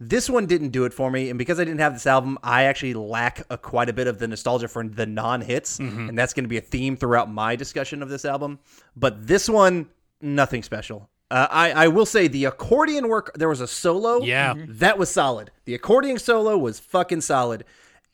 [0.00, 2.64] This one didn't do it for me, and because I didn't have this album, I
[2.64, 6.44] actually lack a, quite a bit of the nostalgia for the non-hits, and that's going
[6.44, 8.58] to be a theme throughout my discussion of this album.
[8.96, 9.88] But this one,
[10.20, 11.08] nothing special.
[11.30, 13.32] Uh, I, I will say the accordion work.
[13.34, 14.22] There was a solo.
[14.22, 14.54] Yeah.
[14.68, 15.50] that was solid.
[15.64, 17.64] The accordion solo was fucking solid.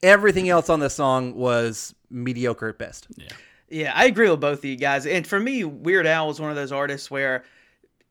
[0.02, 3.08] Everything else on the song was mediocre at best.
[3.16, 3.28] Yeah,
[3.68, 5.06] yeah, I agree with both of you guys.
[5.06, 7.44] And for me, Weird Al was one of those artists where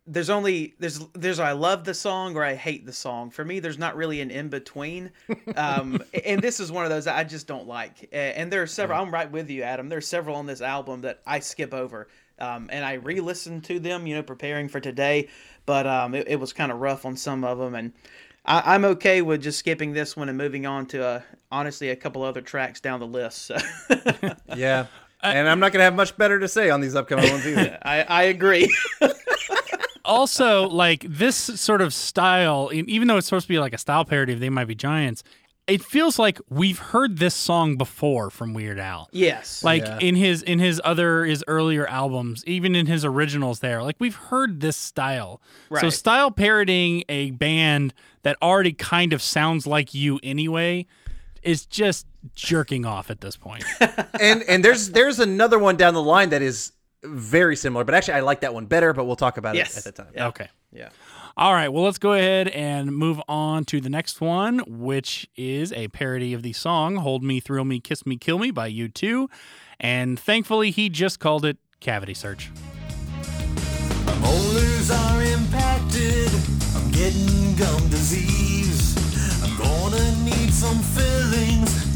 [0.06, 3.30] there's only there's there's I love the song or I hate the song.
[3.30, 5.12] For me, there's not really an in between.
[5.56, 8.08] Um, and this is one of those I just don't like.
[8.14, 9.02] And there are several.
[9.02, 9.90] I'm right with you, Adam.
[9.90, 12.08] There's several on this album that I skip over.
[12.40, 15.28] Um, and I re-listened to them, you know, preparing for today.
[15.66, 17.94] But um, it, it was kind of rough on some of them, and
[18.46, 21.22] I, I'm okay with just skipping this one and moving on to uh,
[21.52, 23.44] honestly a couple other tracks down the list.
[23.44, 23.58] So.
[24.56, 24.88] Yeah.
[25.22, 27.78] And I'm not going to have much better to say on these upcoming ones either.
[27.84, 28.74] I, I agree.
[30.06, 34.06] also like this sort of style even though it's supposed to be like a style
[34.06, 35.24] parody of they might be giants
[35.70, 39.64] it feels like we've heard this song before from weird al yes.
[39.64, 40.00] like Yeah.
[40.00, 44.16] in his in his other his earlier albums even in his originals there like we've
[44.16, 45.82] heard this style Right.
[45.82, 50.86] so style parodying a band that already kind of sounds like you anyway
[51.44, 52.06] is just
[52.36, 53.64] jerking off at this point.
[53.80, 57.96] point and and there's there's another one down the line that is very similar, but
[57.96, 58.92] actually I like that one better.
[58.92, 59.78] But we'll talk about Yes.
[59.78, 60.28] it at the time.
[60.32, 60.90] okay Yeah.
[61.40, 65.72] All right, well, let's go ahead and move on to the next one, which is
[65.72, 69.30] a parody of the song Hold Me, Thrill Me, Kiss Me, Kill Me by U2.
[69.80, 72.52] And thankfully, he just called it Cavity Search.
[74.20, 76.30] Molars are impacted.
[76.76, 78.98] I'm getting gum disease.
[79.42, 81.89] I'm gonna need some fillings.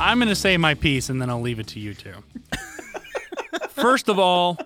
[0.00, 2.14] I'm going to say my piece and then I'll leave it to you two.
[3.70, 4.56] First of all,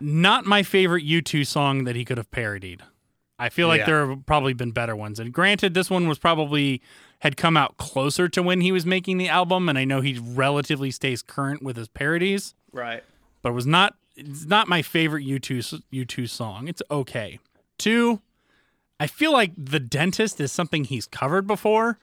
[0.00, 2.82] not my favorite U2 song that he could have parodied.
[3.38, 3.86] I feel like Yeah.
[3.86, 5.18] there have probably been better ones.
[5.20, 6.82] And granted, this one was probably
[7.22, 10.18] had come out closer to when he was making the album, and I know he
[10.22, 12.54] relatively stays current with his parodies.
[12.72, 13.02] right.
[13.42, 16.68] but it was not it's not my favorite U2 U2 song.
[16.68, 17.38] It's okay.
[17.78, 18.20] Two,
[19.00, 21.98] I feel like The Dentist is something he's covered before.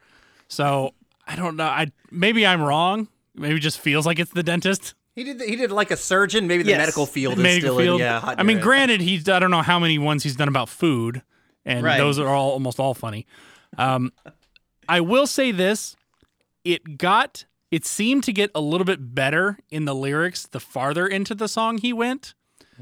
[0.48, 0.96] So,
[1.28, 1.66] I don't know.
[1.66, 3.08] I maybe I'm wrong.
[3.36, 4.96] Maybe it just feels like it's The Dentist.
[5.16, 6.48] He did he did like a surgeon.
[6.48, 6.80] Maybe the Yes.
[6.80, 8.02] medical field is Medical still field.
[8.02, 8.06] in.
[8.08, 8.20] Yeah.
[8.22, 8.64] hot I mean, area.
[8.64, 11.22] granted, he's I don't know how many ones he's done about food,
[11.66, 11.98] and Right.
[11.98, 13.28] those are all almost all funny.
[13.78, 14.12] Um,
[14.90, 15.96] I will say this:
[16.66, 21.06] it got it seemed to get a little bit better in the lyrics the farther
[21.08, 22.34] into the song he went.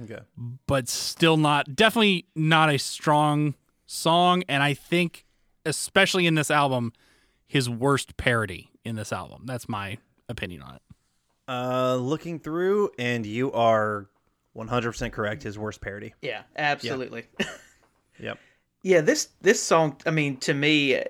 [0.03, 0.19] Okay.
[0.67, 3.55] but still not definitely not a strong
[3.87, 5.25] song and i think
[5.65, 6.93] especially in this album
[7.47, 9.97] his worst parody in this album that's my
[10.29, 10.81] opinion on it
[11.47, 14.05] Uh, looking through, and you are
[14.55, 15.41] 100% correct.
[15.41, 16.13] His worst parody.
[16.21, 17.23] Yeah, absolutely.
[18.19, 18.37] Yep.
[18.83, 21.01] Yeah, this this song, I mean, to me,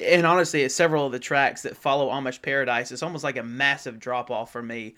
[0.00, 2.90] and honestly, it's several of the tracks that follow Amish Paradise.
[2.90, 4.94] It's almost like a massive drop off for me.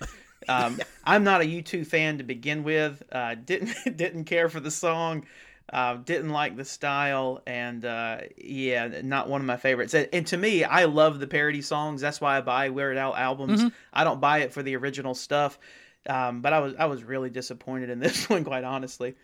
[0.49, 3.03] Um, I'm not a U2 fan to begin with.
[3.13, 5.27] Uh, didn't didn't care for the song.
[5.73, 9.95] Uh, didn't like the style, and uh, yeah, not one of my favorites.
[9.95, 12.01] And, and to me, I love the parody songs.
[12.01, 13.73] That's why I buy Weird Al albums.
[13.93, 15.59] I don't buy it for the original stuff.
[16.09, 19.15] Um, but I was I was really disappointed in this one, quite honestly.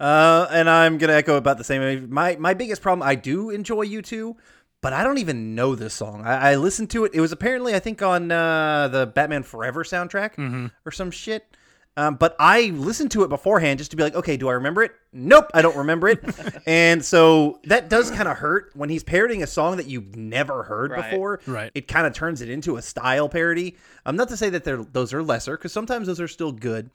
[0.00, 2.10] Uh, and I'm gonna echo about the same.
[2.10, 3.06] My my biggest problem.
[3.06, 4.36] I do enjoy you two,
[4.82, 6.22] but I don't even know this song.
[6.26, 7.12] I, I listened to it.
[7.14, 11.46] It was apparently I think on uh, the Batman Forever soundtrack or some shit.
[11.94, 14.82] Um, but I listened to it beforehand just to be like, okay, do I remember
[14.82, 14.92] it?
[15.12, 16.24] Nope, I don't remember it.
[16.66, 20.62] and so that does kind of hurt when he's parodying a song that you've never
[20.62, 21.10] heard Right.
[21.10, 21.40] before.
[21.46, 21.70] Right.
[21.74, 23.76] It kind of turns it into a style parody.
[24.06, 26.50] I'm um, not to say that they're those are lesser because sometimes those are still
[26.52, 26.90] good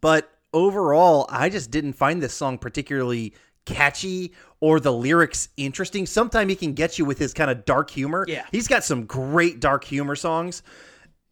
[0.00, 6.50] but overall i just didn't find this song particularly catchy or the lyrics interesting sometimes
[6.50, 8.44] he can get you with his kind of dark humor Yeah.
[8.52, 10.62] he's got some great dark humor songs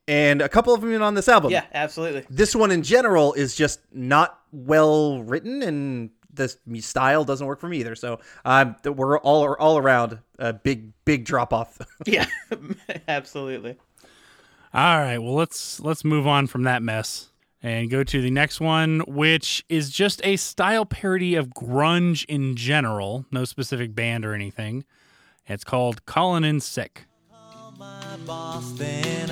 [0.08, 1.52] and a couple of them even on this album.
[1.52, 2.24] Yeah, absolutely.
[2.28, 7.68] This one in general is just not well written, and this style doesn't work for
[7.68, 7.94] me either.
[7.94, 11.78] So um, we're all all around a big big drop off.
[12.06, 12.26] Yeah,
[13.08, 13.76] absolutely.
[14.74, 17.29] All right, well let's let's move on from that mess
[17.62, 22.56] and go to the next one, which is just a style parody of grunge in
[22.56, 24.84] general, no specific band or anything.
[25.46, 27.06] It's called "Callin' In Sick."
[27.78, 29.30] my boss, then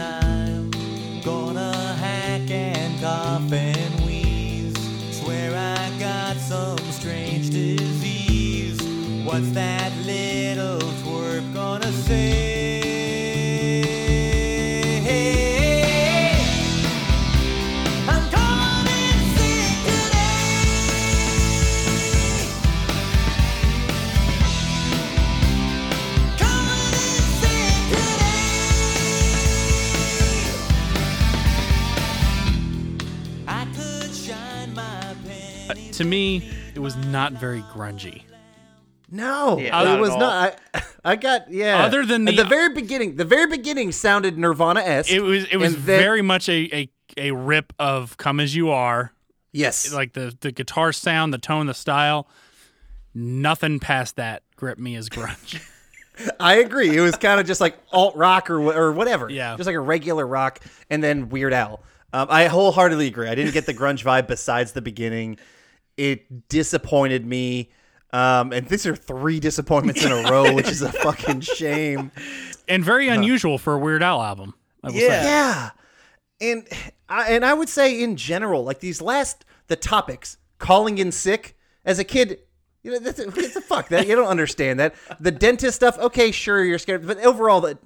[35.99, 38.23] To me, it was not very grungy.
[39.11, 40.59] No, Yeah, it not at was not.
[40.75, 41.85] I, I got yeah.
[41.85, 45.11] Other than At the- the very beginning, the very beginning sounded Nirvana esque.
[45.11, 49.13] It was it was very much a, a a rip of "Come as You Are,"
[49.53, 49.93] yes.
[49.93, 52.29] like the the guitar sound, the tone, the style.
[53.15, 55.61] Nothing past that gripped me as grunge.
[56.41, 56.97] I agree.
[56.97, 59.31] It was kind of just like alt rock or or whatever.
[59.31, 59.57] Yeah.
[59.57, 61.83] just like a regular rock, and then Weird Al.
[62.13, 63.29] Um, I wholeheartedly agree.
[63.29, 65.39] I didn't get the grunge vibe besides the beginning.
[65.99, 67.71] It disappointed me.
[68.13, 72.11] Um, and these are three disappointments in a row, which is a fucking shame.
[72.67, 74.55] and very unusual for a Weird Al album.
[74.83, 75.07] I will say.
[75.07, 75.23] Yeah.
[75.25, 75.71] Yeah,
[76.41, 76.69] and
[77.09, 81.57] I, and I would say in general, like these last the topics, calling in sick
[81.85, 82.41] as a kid.
[82.85, 85.99] You know, that's, what the fuck that you don't understand that the dentist stuff.
[85.99, 87.79] Okay, sure, you're scared, but overall, that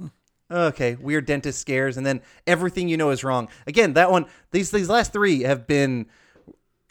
[0.50, 3.48] okay, weird dentist scares, and then everything you know is wrong.
[3.66, 4.26] Again, that one.
[4.50, 6.06] These these last three have been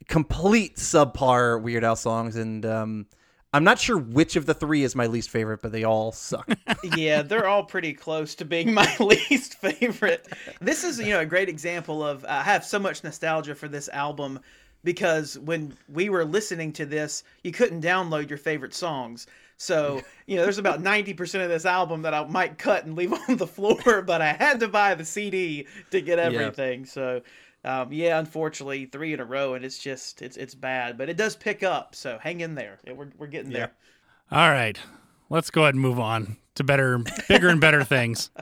[0.08, 3.08] complete subpar Weird Al songs, and um,
[3.54, 6.50] I'm not sure which of the three is my least favorite, but they all suck.
[6.96, 10.28] yeah, they're all pretty close to being my least favorite.
[10.62, 13.90] This is, you know, a great example of I have so much nostalgia for this
[13.90, 14.40] album
[14.84, 19.28] because when we were listening to this, you couldn't download your favorite songs.
[19.58, 23.14] So, you know, there's about 90% of this album that I might cut and leave
[23.14, 26.86] on the floor, but I had to buy the CD to get everything.
[26.86, 27.22] So,
[27.64, 31.18] um, yeah, unfortunately, three in a row, and it's just it's it's bad, but it
[31.18, 31.96] does pick up.
[31.96, 32.80] So hang in there.
[32.88, 33.72] We're we're getting there.
[34.32, 34.80] All right,
[35.30, 38.30] let's go ahead and move on to better, bigger, and better things.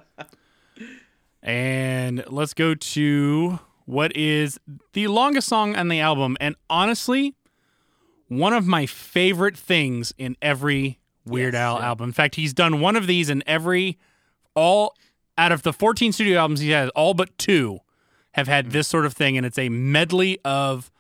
[1.41, 4.60] And let's go to what is
[4.93, 7.34] the longest song on the album, and honestly,
[8.27, 12.10] one of my favorite things in every Weird Al album.
[12.10, 13.97] In fact, he's done one of these in every
[14.53, 14.95] all
[15.38, 17.79] out of the 14 studio albums he has, all but two
[18.39, 20.91] have had this sort of thing, and it's a medley of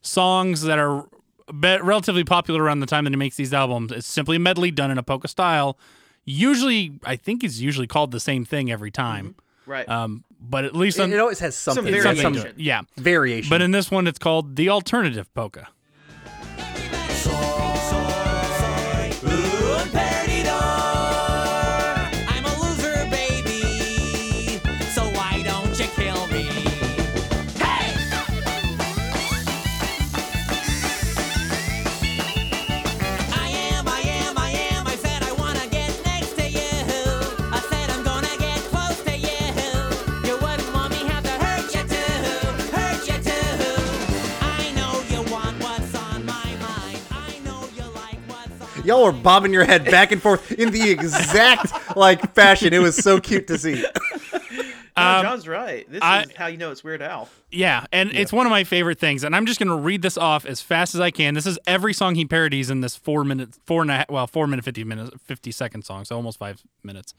[0.00, 1.06] songs that are
[1.48, 3.92] be- relatively popular around the time that he makes these albums.
[3.92, 5.76] It's simply a medley done in a polka style.
[6.24, 9.34] Usually, I think it's usually called the same thing every time.
[9.66, 9.88] Right.
[9.88, 12.42] Um, but at least it, on it always has something, Some it's got variation.
[12.42, 12.82] some yeah.
[12.96, 13.50] variation.
[13.50, 15.68] But in this one, it's called the alternative polka.
[48.92, 52.72] Y'all were bobbing your head back and forth in the exact like fashion.
[52.74, 53.82] It was so cute to see.
[54.94, 55.90] No, Um, John's right.
[55.90, 57.26] This I- is how you know it's Weird Al.
[57.50, 59.24] Yeah, and it's one of my favorite things.
[59.24, 61.32] And I'm just going to read this off as fast as I can.
[61.32, 64.26] This is every song he parodies in this four minute, four and a half, well,
[64.26, 66.04] four minute, 50 minutes, 50 second song.
[66.04, 67.14] So almost five minutes.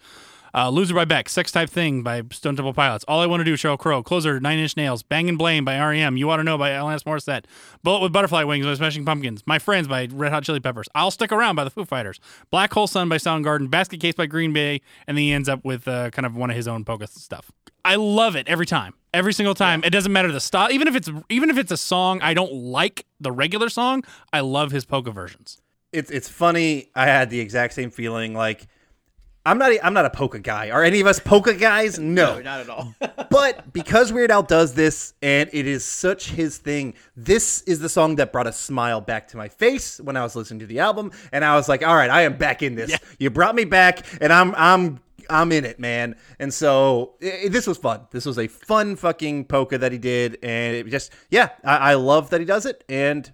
[0.55, 3.43] Uh, Loser by Beck, Sex Type Thing by Stone Temple Pilots, All I Want to
[3.43, 6.43] Do, Sheryl Crow, Closer, Nine Inch Nails, Bang and Blame by REM, You Ought to
[6.43, 7.45] Know by Alanis Morissette,
[7.81, 11.09] Bullet with Butterfly Wings by Smashing Pumpkins, My Friends by Red Hot Chili Peppers, I'll
[11.09, 12.19] Stick Around by the Foo Fighters,
[12.51, 15.65] Black Hole Sun by Soundgarden, Basket Case by Green Day, and then he ends up
[15.65, 17.51] with uh, kind of one of his own polka stuff.
[17.83, 18.93] I love it every time.
[19.11, 19.83] Every single time.
[19.83, 20.71] It doesn't matter the style.
[20.71, 24.39] Even if it's even if it's a song I don't like the regular song, I
[24.39, 25.59] love his polka versions.
[25.91, 26.89] It's it's funny.
[26.95, 28.33] I had the exact same feeling.
[28.33, 28.67] Like
[29.45, 30.69] I'm not a, I'm not a polka guy.
[30.69, 31.99] Are any of us polka guys?
[32.13, 32.35] No.
[32.35, 32.93] No, not at all.
[33.29, 37.89] but because Weird Al does this and it is such his thing, this is the
[37.89, 40.79] song that brought a smile back to my face when I was listening to the
[40.79, 42.97] album, and I was like, "All right, I am back in this.
[43.19, 46.15] You brought me back, and I'm I'm I'm in it, man.
[46.39, 48.01] And so i this was fun.
[48.11, 51.93] This was a fun fucking polka that he did, and it just yeah, I, I
[51.95, 53.31] love that he does it, and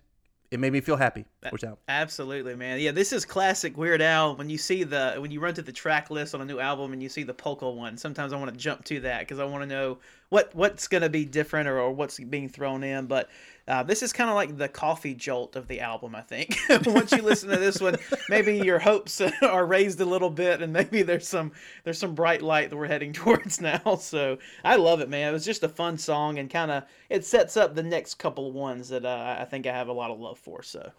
[0.51, 1.25] it made me feel happy.
[1.51, 1.79] Which out.
[1.87, 2.79] Absolutely, man.
[2.79, 4.35] Yeah, this is classic Weird Al.
[4.35, 6.91] When you see the when you run to the track list on a new album
[6.91, 9.45] and you see the polka one, sometimes I want to jump to that because I
[9.45, 13.05] want to know what what's going to be different or, or what's being thrown in.
[13.05, 13.29] But
[13.69, 16.15] uh, this is kind of like the coffee jolt of the album.
[16.15, 20.31] I think once you listen to this one, maybe your hopes are raised a little
[20.31, 21.51] bit, and maybe there's some
[21.83, 23.95] there's some bright light that we're heading towards now.
[23.95, 25.29] So I love it, man.
[25.29, 28.51] It was just a fun song and kind of it sets up the next couple
[28.51, 30.63] ones that uh, I think I have a lot of love for.
[30.63, 30.91] So.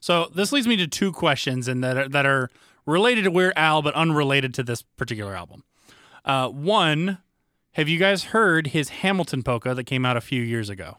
[0.00, 2.50] So this leads me to two questions, and that are, that are
[2.86, 5.64] related to Weird Al, but unrelated to this particular album.
[6.24, 7.18] Uh, one,
[7.72, 10.96] have you guys heard his Hamilton polka that came out a few years ago?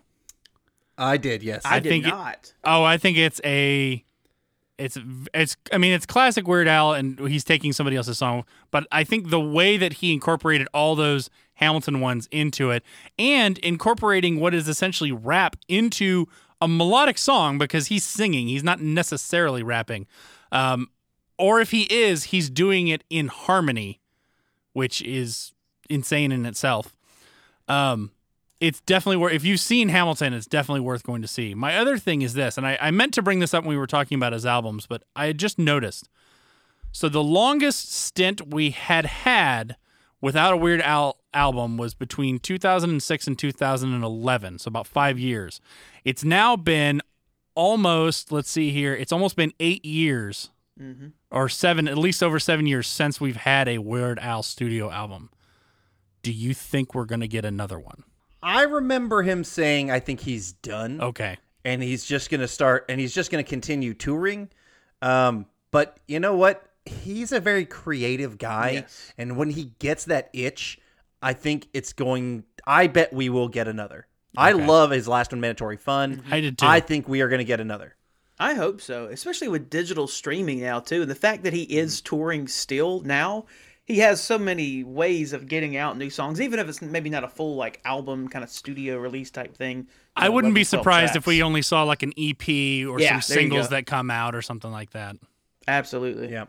[0.97, 1.61] I did, yes.
[1.65, 2.53] I, I did think it- not.
[2.63, 4.03] Oh, I think it's a,
[4.77, 4.97] it's
[5.33, 5.55] it's.
[5.71, 8.43] I mean, it's classic Weird Al, and he's taking somebody else's song.
[8.71, 12.83] But I think the way that he incorporated all those Hamilton ones into it,
[13.19, 16.27] and incorporating what is essentially rap into
[16.61, 20.07] a melodic song because he's singing, he's not necessarily rapping.
[20.51, 20.87] Um,
[21.37, 23.99] or if he is, he's doing it in harmony,
[24.71, 25.51] which is
[25.89, 26.95] insane in itself.
[27.67, 28.11] Um,
[28.63, 29.33] it's definitely worth.
[29.33, 31.53] If you've seen Hamilton, it's definitely worth going to see.
[31.53, 33.77] My other thing is this, and I, I meant to bring this up when we
[33.77, 36.07] were talking about his albums, but I had just noticed.
[36.93, 39.75] So the longest stint we had had
[40.21, 45.59] without a Weird Al album was between 2006 and 2011, so about five years.
[46.05, 47.01] It's now been
[47.55, 48.31] almost.
[48.31, 48.95] Let's see here.
[48.95, 51.07] It's almost been eight years, mm-hmm.
[51.31, 55.31] or seven, at least over seven years since we've had a Weird Al studio album.
[56.21, 58.05] Do you think we're going to get another one?
[58.43, 61.37] I remember him saying, "I think he's done." Okay.
[61.65, 64.49] and he's just going to start and he's just going to continue touring.
[65.01, 66.65] Um, but you know what?
[66.85, 69.13] He's a very creative guy, Yes.
[69.17, 70.77] and when he gets that itch,
[71.21, 72.43] I think it's going.
[72.67, 74.07] I bet we will get another.
[74.35, 76.23] I love his last one, mandatory fun.
[76.29, 76.65] I did too.
[76.65, 77.95] I think we are going to get another.
[78.39, 81.03] I hope so, especially with digital streaming now too.
[81.03, 83.45] And the fact that he is touring still now,
[83.85, 87.23] he has so many ways of getting out new songs, even if it's maybe not
[87.23, 89.87] a full like album kind of studio release type thing.
[90.15, 92.41] I You know, wouldn't be 11, 12 surprised if we only saw like an EP
[92.87, 95.15] or Yeah, some singles that come out or something like that.
[95.67, 96.31] absolutely.
[96.31, 96.45] Yeah.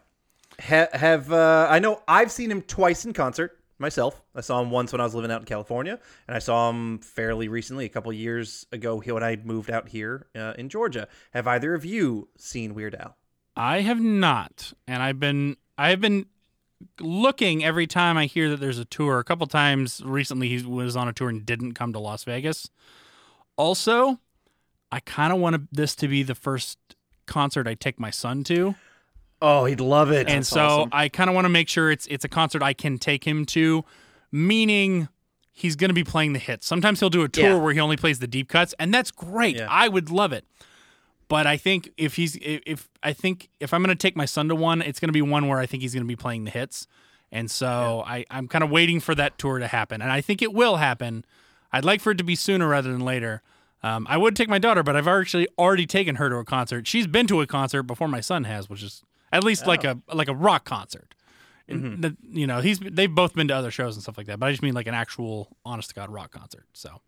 [0.61, 4.23] Ha- have uh, I know I've seen him twice in concert myself.
[4.37, 7.01] I saw him once when I was living out in California, and I saw him
[7.01, 11.09] fairly recently, a couple years ago, when I moved out here uh, in Georgia.
[11.33, 13.17] Have either of you seen Weird Al?
[13.57, 16.27] I have not, and I've been I've been
[17.01, 19.19] looking every time I hear that there's a tour.
[19.19, 22.71] A couple times recently, he was on a tour and didn't come to Las Vegas.
[23.57, 24.19] Also,
[24.91, 26.79] I kind of want this to be the first
[27.27, 28.75] concert I take my son to.
[29.43, 30.29] Oh, he'd love it.
[30.29, 30.89] and so awesome.
[30.93, 33.45] I kind of want to make sure it's it's a concert I can take him
[33.47, 33.85] to,
[34.33, 35.09] meaning
[35.53, 36.67] he's going to be playing the hits.
[36.67, 37.59] Sometimes he'll do a tour Yeah.
[37.59, 39.57] where he only plays the deep cuts, and that's great.
[39.57, 39.67] Yeah.
[39.71, 40.45] I would love it.
[41.29, 44.49] But I think if he's if, I think if I'm going to take my son
[44.49, 46.45] to one, it's going to be one where I think he's going to be playing
[46.45, 46.87] the hits,
[47.33, 50.43] and so I I'm kind of waiting for that tour to happen, and I think
[50.43, 51.25] it will happen.
[51.73, 53.43] I'd like for it to be sooner rather than later.
[53.83, 56.87] Um, I would take my daughter, but I've actually already taken her to a concert.
[56.87, 59.99] She's been to a concert before my son has, which is at least like a
[60.15, 61.15] like a rock concert.
[61.67, 64.39] And the- you know, he's they've both been to other shows and stuff like that,
[64.39, 66.67] but I just mean like an actual honest to god rock concert.
[66.75, 67.01] So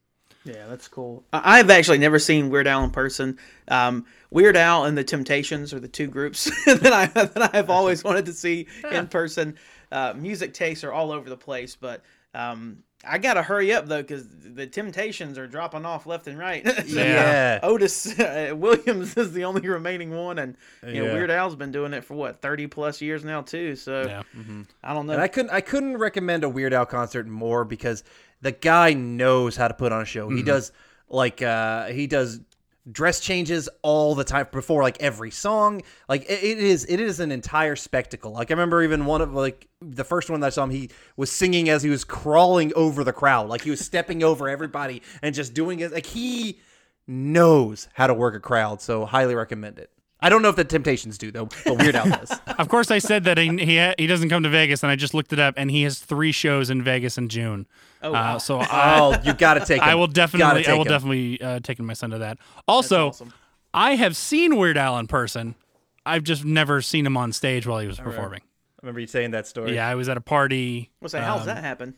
[0.47, 1.25] Yeah, that's cool.
[1.33, 3.37] I've actually never seen Weird Al in person.
[3.67, 8.05] Um, Weird Al and the Temptations are the two groups that I that I've always
[8.05, 9.57] wanted to see in person.
[9.91, 14.01] Uh, music tastes are all over the place, but um, I gotta hurry up though
[14.03, 16.67] because the Temptations are dropping off left and right.
[16.89, 17.61] So, Yeah.
[17.63, 20.57] Otis uh, Williams is the only remaining one, and
[20.87, 21.15] you know Yeah.
[21.15, 23.77] Weird Al's been doing it for what thirty plus years now too.
[23.77, 24.23] So yeah,
[24.83, 25.13] I don't know.
[25.13, 28.03] And I couldn't I couldn't recommend a Weird Al concert more because
[28.41, 30.29] the guy knows how to put on a show.
[30.29, 30.73] He does
[31.09, 32.41] like uh he does
[32.91, 35.83] dress changes all the time before like every song.
[36.09, 38.33] Like it, is it is an entire spectacle.
[38.33, 40.91] Like I remember even one of like the first one that I saw him he
[41.17, 43.49] was singing as he was crawling over the crowd.
[43.49, 46.61] Like he was stepping over everybody and just doing it like he
[47.07, 48.81] knows how to work a crowd.
[48.81, 49.91] So highly recommend it.
[50.19, 52.33] I don't know if the Temptations do though, but Weird Al does.
[52.59, 55.13] of course I said that he he, he doesn't come to Vegas, and I just
[55.13, 57.67] looked it up, and he has three shows in Vegas in June.
[58.07, 58.37] Oh, wow.
[58.37, 59.81] uh, so I, oh, you got to take.
[59.83, 60.89] I will definitely I will him.
[60.89, 62.39] definitely uh, take my son to that.
[62.69, 63.33] Also, awesome.
[63.75, 65.55] I have seen Weird Al in person.
[66.05, 68.41] I've just never seen him on stage while he was performing.
[68.41, 69.75] I remember you saying that story.
[69.75, 70.91] Yeah, I was at a party.
[71.01, 71.25] What's that?
[71.25, 71.95] How's that happen?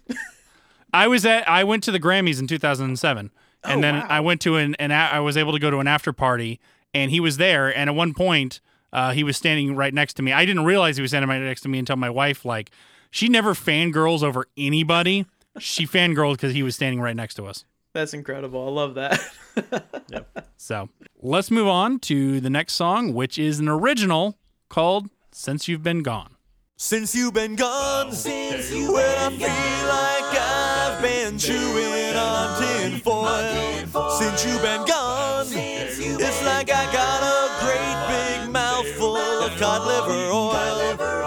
[0.95, 3.31] I was at I went to the Grammys in 2007,
[3.65, 4.07] and Oh, then wow.
[4.09, 6.61] I went to an, an a- I was able to go to an after party,
[6.95, 7.77] and he was there.
[7.77, 8.61] And at one point,
[8.93, 10.33] uh, he was standing right next to me.
[10.33, 12.71] I didn't realize he was standing right next to me until my wife like
[13.11, 15.27] she never fangirls over anybody.
[15.61, 17.65] She fangirled because he was standing right next to us.
[17.95, 18.67] That's incredible.
[18.67, 19.21] I love that.
[20.11, 20.47] Yep.
[20.57, 20.89] So
[21.21, 24.39] let's move on to the next song, which is an original
[24.69, 26.37] called Since You've Been Gone.
[26.77, 33.01] Since you've been gone, since you when I feel like I've been chewing on tin
[33.01, 34.19] foil.
[34.19, 40.31] Since you've been gone, it's like I got a great big mouthful of cod liver
[40.31, 41.18] oil.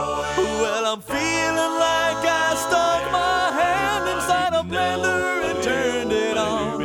[5.00, 6.82] Inside and turned it on.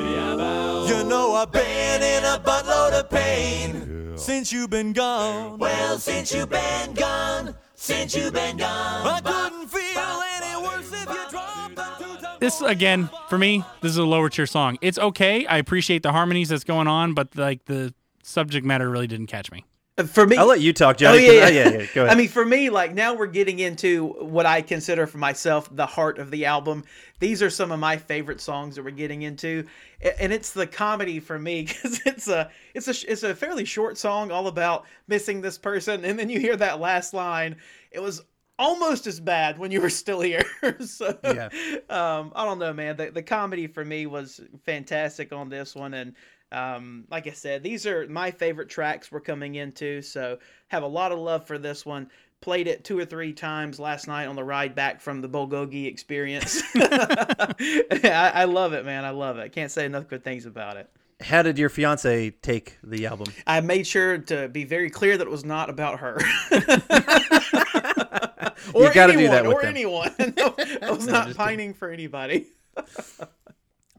[0.88, 5.58] You know I've been in a buttload of pain since you've been gone.
[5.58, 11.08] Well, since you've been gone, since you've been gone, I couldn't feel any worse if
[11.08, 12.38] you dropped the two times.
[12.40, 14.78] This again, for me, this is a lower tier song.
[14.80, 15.46] It's okay.
[15.46, 19.50] I appreciate the harmonies that's going on, but like the subject matter really didn't catch
[19.52, 19.64] me.
[20.12, 21.26] For me, I'll let you talk, Johnny.
[21.26, 21.62] Oh yeah, 'cause- yeah.
[21.64, 22.14] uh, yeah, yeah, Go ahead.
[22.14, 25.86] I mean, for me, like now we're getting into what I consider for myself the
[25.86, 26.84] heart of the album.
[27.18, 29.64] These are some of my favorite songs that we're getting into,
[30.20, 33.98] and it's the comedy for me because it's a it's a it's a fairly short
[33.98, 37.56] song all about missing this person, and then you hear that last line.
[37.90, 38.22] It was
[38.58, 40.44] almost as bad when you were still here.
[40.80, 41.48] so, Yeah.
[41.90, 42.96] um, I don't know, man.
[42.96, 46.14] The the comedy for me was fantastic on this one, and
[46.52, 50.00] um, like I said, these are my favorite tracks we're coming into.
[50.02, 50.38] So
[50.68, 52.08] have a lot of love for this one.
[52.42, 55.86] Played it two or three times last night on the ride back from the Bulgogi
[55.86, 56.62] experience.
[56.76, 59.04] I, I love it, man.
[59.04, 59.42] I love it.
[59.42, 60.88] I can't say enough good things about it.
[61.20, 63.26] How did your fiance take the album?
[63.46, 66.18] I made sure to be very clear that it was not about her.
[68.74, 69.70] or You gotta anyone, do that with or them.
[69.70, 70.14] anyone.
[70.36, 72.46] No, I was not pining for anybody.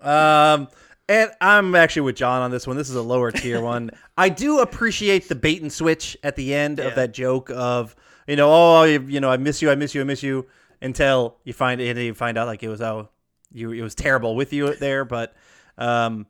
[0.02, 0.68] Um,
[1.10, 2.78] and I'm actually with John on this one.
[2.78, 3.90] This is a lower tier one.
[4.18, 6.86] I do appreciate the bait and switch at the end Yeah.
[6.86, 7.96] of that joke of
[8.28, 10.46] you know, oh, you, you know, I miss you, I miss you, I miss you,
[10.82, 13.10] until you find it, you find out like it was oh,
[13.52, 15.06] you it was terrible with you there.
[15.06, 15.34] But
[15.78, 16.28] um,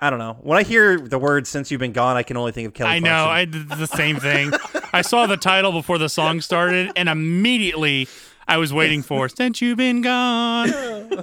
[0.00, 0.36] I don't know.
[0.42, 3.00] When I hear the words "since you've been gone," I can only think of Kelly.
[3.00, 3.06] Clarkson.
[3.06, 3.30] I know.
[3.30, 4.52] I did the same thing.
[4.92, 8.08] I saw the title before the song started, and immediately
[8.46, 10.70] I was waiting for "Since You've Been Gone,"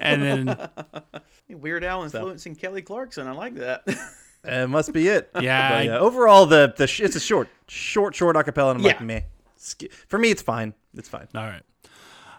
[0.01, 0.69] and then
[1.49, 3.27] Weird Al influencing Kelly Clarkson.
[3.27, 3.83] I like that.
[4.43, 5.29] it must be it.
[5.39, 8.79] Yeah, But, I- yeah, overall, the the sh- it's a short, short, short acapella, and
[8.79, 9.05] I'm like, Yeah.
[9.05, 9.21] meh.
[10.07, 10.73] For me, it's fine.
[10.95, 11.27] It's fine.
[11.35, 11.61] All right.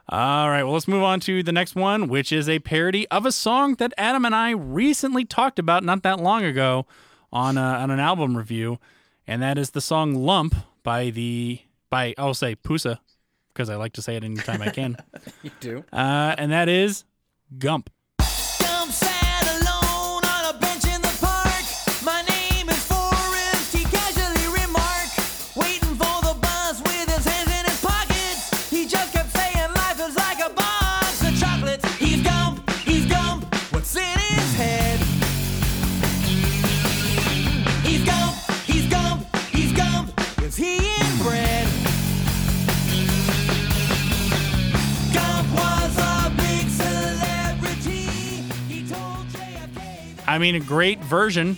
[0.08, 0.62] All right.
[0.62, 3.74] Well, let's move on to the next one, which is a parody of a song
[3.76, 6.86] that Adam and I recently talked about not that long ago
[7.32, 8.78] on, a, on an album review,
[9.26, 10.54] and that is the song "Lump"
[10.84, 11.60] by the
[11.90, 12.98] by I'll say Pusa
[13.52, 14.96] because I like to say it anytime I can,
[15.42, 15.84] You do.
[15.92, 17.04] uh, and that is.
[17.58, 17.90] Gump
[50.36, 51.56] I mean, a great version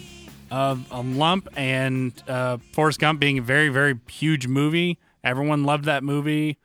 [0.52, 5.00] of a lump and uh, Forrest Gump being a very, very huge movie.
[5.24, 6.58] Everyone loved that movie.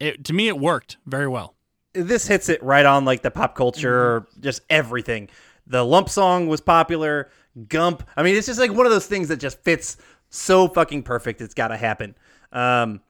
[0.00, 1.54] It to me, it worked very well.
[1.92, 5.28] this hits it right on like the pop culture, just everything.
[5.68, 7.30] The lump song was popular.
[7.68, 8.02] Gump.
[8.16, 9.98] I mean, it's just like one of those things that just fits
[10.30, 11.40] so fucking perfect.
[11.40, 12.16] It's got to happen.
[12.50, 13.02] Um,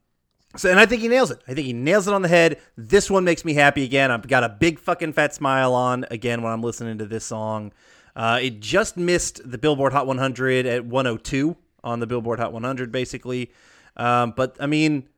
[0.57, 1.41] so, and I think he nails it.
[1.49, 2.61] I think he nails it on the head.
[2.77, 4.11] This one makes me happy again.
[4.11, 7.73] I've got a big fucking fat smile on again when I'm listening to this song.
[8.21, 12.93] Uh, it just missed the Billboard Hot 100 at 102 on the Billboard Hot 100,
[12.93, 13.51] basically.
[13.97, 15.09] Um, but I mean,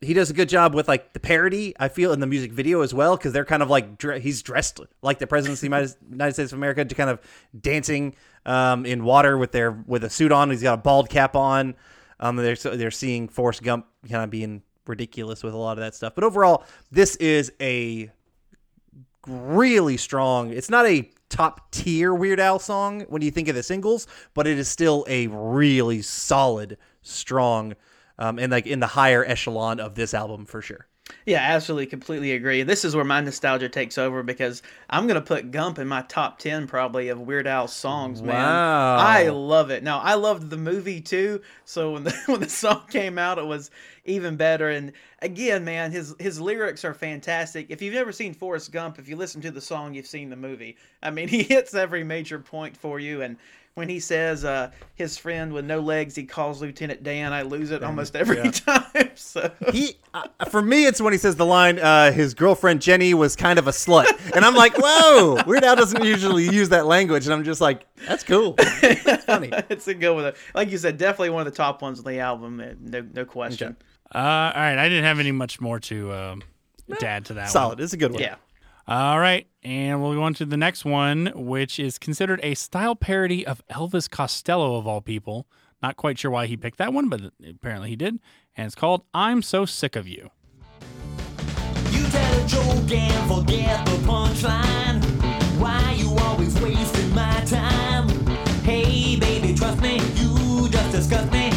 [0.00, 1.74] he does a good job with like the parody.
[1.78, 4.40] I feel in the music video as well because they're kind of like dre- he's
[4.40, 5.66] dressed like the president of the
[6.10, 7.20] United- States of America, to kind of
[7.60, 8.14] dancing
[8.46, 10.48] um, in water with their with a suit on.
[10.50, 11.74] He's got a bald cap on.
[12.20, 15.94] Um, they're they're seeing Forrest Gump kind of being ridiculous with a lot of that
[15.94, 16.14] stuff.
[16.14, 18.10] But overall, this is a
[19.26, 20.50] really strong.
[20.50, 24.46] It's not a top tier Weird Al song when you think of the singles, but
[24.46, 27.74] it is still a really solid, strong,
[28.18, 30.86] um, and like in the higher echelon of this album for sure.
[31.26, 32.62] Yeah, absolutely, completely agree.
[32.62, 36.38] This is where my nostalgia takes over because I'm gonna put Gump in my top
[36.38, 38.22] ten probably of Weird Al's songs.
[38.22, 39.82] Man, I love it.
[39.82, 43.46] Now I loved the movie too, so when the when the song came out, it
[43.46, 43.70] was
[44.04, 44.70] even better.
[44.70, 47.66] And again, man, his his lyrics are fantastic.
[47.68, 50.36] If you've never seen Forrest Gump, if you listen to the song, you've seen the
[50.36, 50.76] movie.
[51.02, 53.36] I mean, he hits every major point for you and.
[53.80, 57.32] When he says uh, his friend with no legs he calls Lieutenant Dan.
[57.32, 59.10] I lose it almost every time.
[59.16, 63.14] So He, uh, for me, it's when he says the line, uh, "His girlfriend Jenny
[63.14, 64.06] was kind of a slut,"
[64.36, 67.86] and I'm like, "Whoa!" Weird Al doesn't usually use that language, and I'm just like,
[68.06, 68.52] "That's cool.
[68.54, 70.32] That's funny." it's a good one.
[70.54, 72.60] Like you said, definitely one of the top ones on the album.
[72.60, 73.76] uh, No, no question.
[74.14, 76.42] Uh, all right, I didn't have any much more to um,
[76.98, 77.42] to add to that.
[77.42, 77.48] one.
[77.50, 77.80] Solid.
[77.80, 78.20] It's a good one.
[78.22, 78.36] Yeah.
[78.88, 82.96] All right, and we'll go on to the next one, which is considered a style
[82.96, 85.46] parody of Elvis Costello of all people.
[85.82, 88.18] Not quite sure why he picked that one, but apparently he did.
[88.56, 90.30] And it's called "I'm So Sick of You."
[91.90, 95.04] You tell a joke and forget the punchline.
[95.60, 98.08] Why you always wasting my time?
[98.64, 101.49] Hey, baby, trust me, you just disgust me.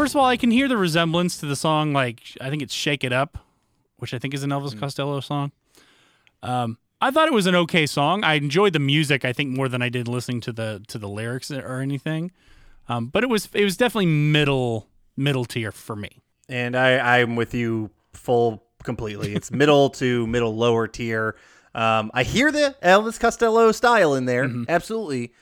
[0.00, 1.92] First of all, I can hear the resemblance to the song.
[1.92, 3.38] Like I think it's "Shake It Up,"
[3.98, 5.52] which I think is an Elvis Costello song.
[6.42, 8.24] Um, I thought it was an okay song.
[8.24, 9.26] I enjoyed the music.
[9.26, 12.30] I think more than I did listening to the to the lyrics or anything.
[12.88, 14.88] Um, but it was it was definitely middle
[15.18, 16.22] middle tier for me.
[16.48, 19.34] And I, I'm with you full completely.
[19.34, 21.36] It's middle to middle lower tier.
[21.74, 25.34] Um, I hear the Elvis Costello style in there, absolutely,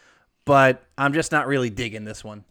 [0.44, 2.44] but I'm just not really digging this one.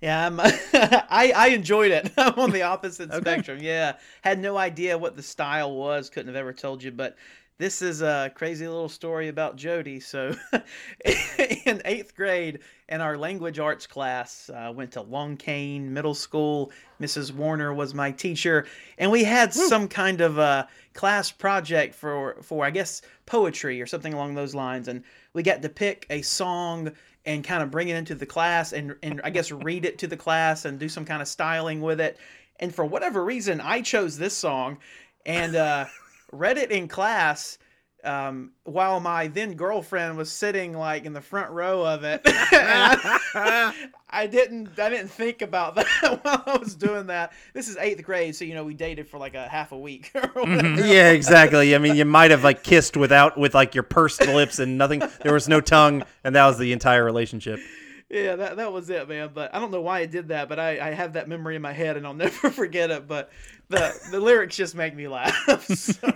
[0.00, 2.12] Yeah, I'm, I I enjoyed it.
[2.18, 3.58] I'm on the opposite spectrum.
[3.60, 6.08] Yeah, had no idea what the style was.
[6.08, 6.92] Couldn't have ever told you.
[6.92, 7.16] But
[7.58, 9.98] this is a crazy little story about Jody.
[9.98, 10.36] So,
[11.04, 16.70] in eighth grade, in our language arts class, uh, went to Long Cane Middle School.
[17.00, 17.32] Mrs.
[17.32, 18.66] Warner was my teacher,
[18.98, 23.86] and we had some kind of a class project for for I guess poetry or
[23.86, 24.86] something along those lines.
[24.86, 25.02] And
[25.38, 26.90] we got to pick a song
[27.24, 30.08] and kind of bring it into the class and and I guess read it to
[30.08, 32.18] the class and do some kind of styling with it.
[32.58, 34.78] And for whatever reason, I chose this song
[35.24, 35.84] and uh,
[36.32, 37.58] read it in class
[38.04, 42.22] um, while my then girlfriend was sitting like in the front row of it.
[42.24, 43.74] I,
[44.10, 45.86] I didn't I didn't think about that
[46.22, 47.32] while I was doing that.
[47.54, 50.10] This is eighth grade, so you know we dated for like a half a week
[50.14, 50.86] or whatever.
[50.86, 51.74] Yeah, exactly.
[51.74, 55.02] I mean, you might have like kissed without with like your pursed lips and nothing.
[55.22, 57.60] There was no tongue, and that was the entire relationship.
[58.08, 59.30] Yeah, that, that was it, man.
[59.34, 61.62] But I don't know why I did that, but I, I have that memory in
[61.62, 63.06] my head and I'll never forget it.
[63.06, 63.30] But
[63.68, 65.66] the the lyrics just make me laugh.
[65.66, 66.10] So,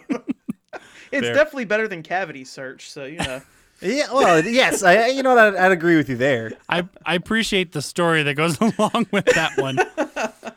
[1.12, 1.34] it's Fair.
[1.34, 2.90] definitely better than Cavity Search.
[2.90, 3.40] So you know,
[3.80, 6.52] Yeah, well, yes, I you know what, I'd, I'd agree with you there.
[6.68, 9.78] I I appreciate the story that goes along with that one.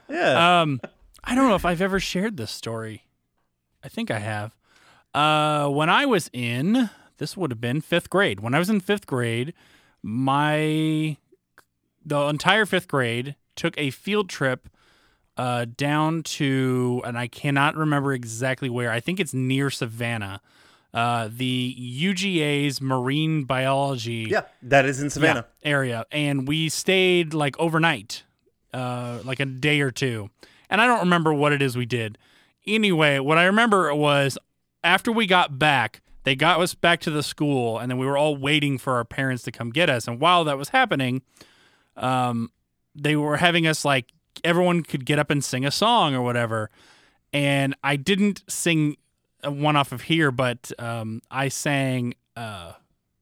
[0.10, 0.80] Yeah, Um,
[1.24, 3.04] I don't know if I've ever shared this story.
[3.84, 4.56] I think I have.
[5.14, 8.40] Uh, when I was in, this would have been fifth grade.
[8.42, 9.54] When I was in fifth grade,
[10.04, 11.18] my
[12.06, 14.70] the entire fifth grade took a field trip
[15.38, 18.92] uh, down to, and I cannot remember exactly where.
[18.92, 20.42] I think it's near Savannah.
[20.94, 25.46] Uh, the UGA's marine biology yeah, that is in Savannah.
[25.62, 28.24] yeah, area, and we stayed like overnight,
[28.74, 30.30] uh, like a day or two.
[30.70, 32.18] And I don't remember what it is we did.
[32.66, 34.38] Anyway, what I remember was
[34.86, 38.18] after we got back, they got us back to the school, and then we were
[38.18, 40.08] all waiting for our parents to come get us.
[40.08, 41.22] And while that was happening,
[41.98, 42.52] um,
[42.96, 44.12] they were having us like
[44.44, 46.70] everyone could get up and sing a song or whatever.
[47.34, 48.98] And I didn't sing
[49.44, 52.74] one off of here, but um, I sang uh,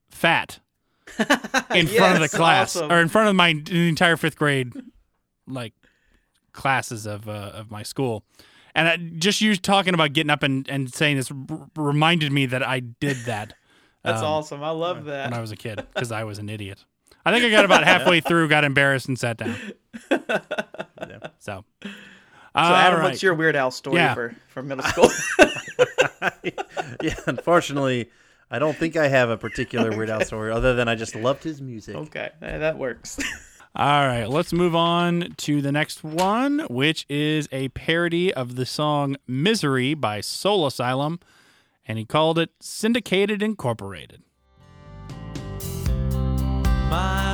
[0.10, 0.60] "Fat."
[1.76, 2.90] in front of the class awesome.
[2.90, 4.72] or in front of my the entire fifth grade
[5.46, 5.74] like
[6.54, 8.24] classes of uh, of my school
[8.74, 12.46] and I, just you talking about getting up and, and saying this r- reminded me
[12.48, 13.54] that I did that
[14.04, 14.64] that's um, awesome.
[14.64, 15.30] I love that.
[15.30, 16.84] when I was a kid because I was an idiot.
[17.26, 19.56] I think I got about halfway through, got embarrassed, and sat down.
[21.44, 21.90] So, So
[22.56, 23.04] Adam, all right.
[23.10, 24.14] what's your Weird Al story Yeah.
[24.14, 25.10] for for middle school?
[27.02, 28.10] Yeah, unfortunately,
[28.50, 31.44] I don't think I have a particular Weird Al story other than I just loved
[31.44, 31.96] his music.
[31.96, 33.20] okay, eh, that works.
[33.76, 38.66] All right, let's move on to the next one, which is a parody of the
[38.66, 41.20] song Misery by Soul Asylum,
[41.86, 44.22] and he called it Syndicated Incorporated.
[46.90, 47.33] My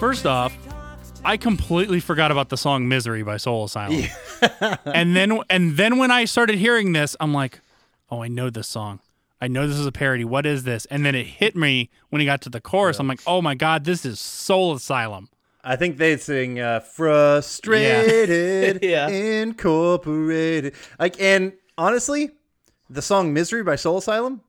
[0.00, 0.56] first off,
[1.26, 4.04] I completely forgot about the song "Misery" by Soul Asylum,
[4.86, 7.60] and then and then when I started hearing this, I'm like,
[8.10, 9.00] oh, I know this song.
[9.42, 10.24] I know this is a parody.
[10.24, 10.86] What is this?
[10.86, 12.98] And then it hit me when he got to the chorus.
[12.98, 15.28] I'm like, oh my god, this is Soul Asylum.
[15.62, 19.08] I think they sing uh, "Frustrated Yeah.
[19.42, 22.30] Incorporated." Like, and honestly,
[22.88, 24.40] the song "Misery" by Soul Asylum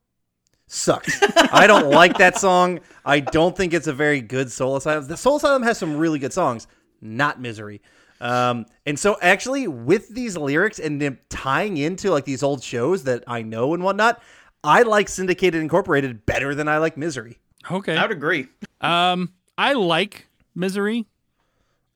[0.72, 1.20] sucks.
[1.36, 2.80] I don't like that song.
[3.06, 5.08] I don't think it's a very good Soul Asylum.
[5.08, 6.68] The Soul Asylum has some really good songs,
[7.02, 7.82] not "Misery."
[8.20, 13.04] Um, and so actually, with these lyrics and them tying into like these old shows
[13.04, 14.22] that I know and whatnot,
[14.64, 17.40] I like Syndicated Incorporated better than I like Misery.
[17.70, 17.96] Okay.
[17.96, 18.48] I would agree.
[18.80, 21.08] Um, I like Misery.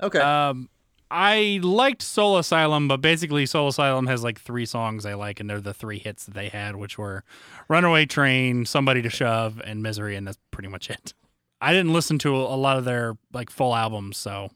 [0.01, 0.19] Okay.
[0.19, 0.69] Um,
[1.17, 5.49] I liked Soul Asylum, but basically Soul Asylum has like three songs I like, and
[5.49, 7.23] they're the three hits that they had, which were
[7.69, 11.13] "Runaway Train," "Somebody to Shove," and "Misery," and that's pretty much it.
[11.61, 14.49] I didn't listen to a lot of their like full albums, so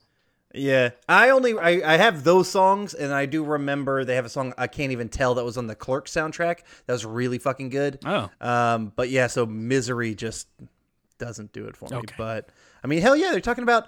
[0.54, 4.30] Yeah, I only I, I have those songs, and I do remember they have a
[4.30, 6.64] song I can't even tell that was on the Clerk soundtrack.
[6.88, 8.00] That was really fucking good.
[8.06, 8.30] Oh.
[8.42, 10.50] um, but yeah, so Misery just
[11.20, 11.98] doesn't do it for me.
[11.98, 12.16] Okay.
[12.18, 12.50] But
[12.84, 13.88] I mean, hell yeah, they're talking about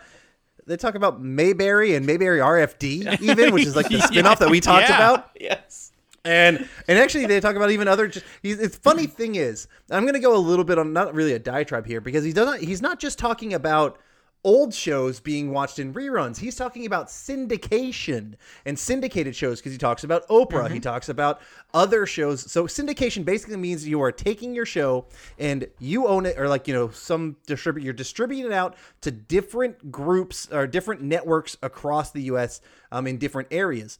[0.71, 4.59] they talk about Mayberry and Mayberry RFD even, which is like the spinoff that we
[4.59, 4.95] talked Yeah.
[4.95, 5.29] about.
[5.39, 5.91] Yes.
[6.23, 8.07] And and actually, they talk about even other.
[8.07, 11.15] Just, he's, it's funny thing is, I'm going to go a little bit on not
[11.15, 12.61] really a diatribe here because he doesn't.
[12.63, 13.97] He's not just talking about
[14.43, 16.37] old shows being watched in reruns.
[16.37, 18.35] He's talking about syndication
[18.65, 20.69] and syndicated shows because he talks about Oprah.
[20.71, 21.41] He talks about
[21.73, 22.51] other shows.
[22.51, 25.05] So syndication basically means you are taking your show
[25.37, 27.83] and you own it, or like you know some distribute.
[27.83, 32.61] You're distributing it out to different groups or different networks across the U.S.
[32.91, 33.99] Um, in different areas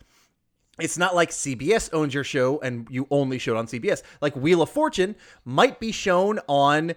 [0.80, 4.02] it's not like CBS owns your show and you only show it on CBS.
[4.22, 5.16] Like Wheel of Fortune
[5.46, 6.94] might be shown on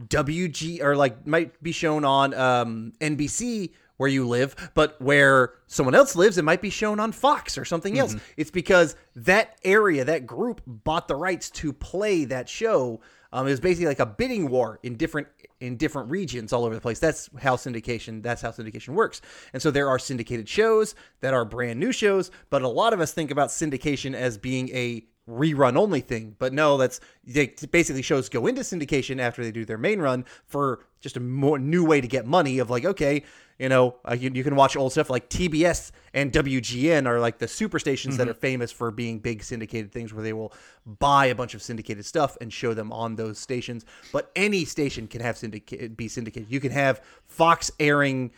[0.00, 5.94] WG or like might be shown on um, NBC where you live, but where someone
[5.94, 8.14] else lives, it might be shown on Fox or something else.
[8.36, 13.00] It's because that area, that group bought the rights to play that show.
[13.32, 15.28] Um, it was basically like a bidding war in different
[15.60, 16.98] in different regions all over the place.
[16.98, 18.22] That's how syndication.
[18.22, 19.22] That's how syndication works.
[19.54, 23.00] And so there are syndicated shows that are brand new shows, but a lot of
[23.00, 26.36] us think about syndication as being a rerun only thing.
[26.38, 30.24] But no, that's they, basically shows go into syndication after they do their main run
[30.46, 32.58] for just a more new way to get money.
[32.58, 33.24] Of like, okay,
[33.58, 37.38] you know, uh, you, you can watch old stuff like TBS and WGN are like
[37.38, 40.52] the super stations that are famous for being big syndicated things where they will
[40.84, 43.84] buy a bunch of syndicated stuff and show them on those stations.
[44.12, 46.50] But any station can have syndicate be syndicated.
[46.50, 48.30] You can have Fox airing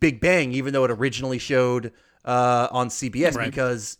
[0.00, 1.92] Big Bang, even though it originally showed
[2.24, 3.50] uh, on CBS Right.
[3.50, 3.98] because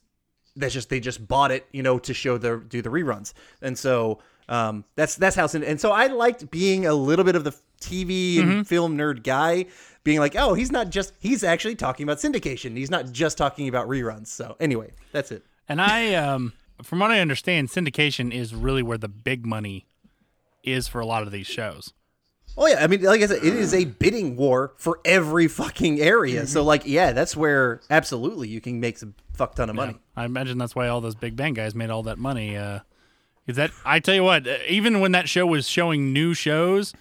[0.57, 3.79] that's just they just bought it, you know, to show the do the reruns, and
[3.79, 5.49] so um, that's that's how.
[5.55, 9.67] And so I liked being a little bit of the TV and film nerd guy,
[10.05, 12.77] being like, oh, he's not just he's actually talking about syndication.
[12.77, 14.29] He's not just talking about reruns.
[14.29, 15.45] So anyway, that's it.
[15.69, 19.87] And I, um, from what I understand, syndication is really where the big money
[20.65, 21.93] is for a lot of these shows.
[22.57, 26.01] Oh yeah, I mean, like I said, it is a bidding war for every fucking
[26.01, 26.47] area.
[26.47, 29.97] So like, yeah, that's where absolutely you can make some fuck ton of money.
[30.17, 32.57] I imagine that's why all those Big Bang guys made all that money.
[32.57, 32.81] Uh,
[33.47, 36.93] is that I tell you what, uh, even when that show was showing new shows,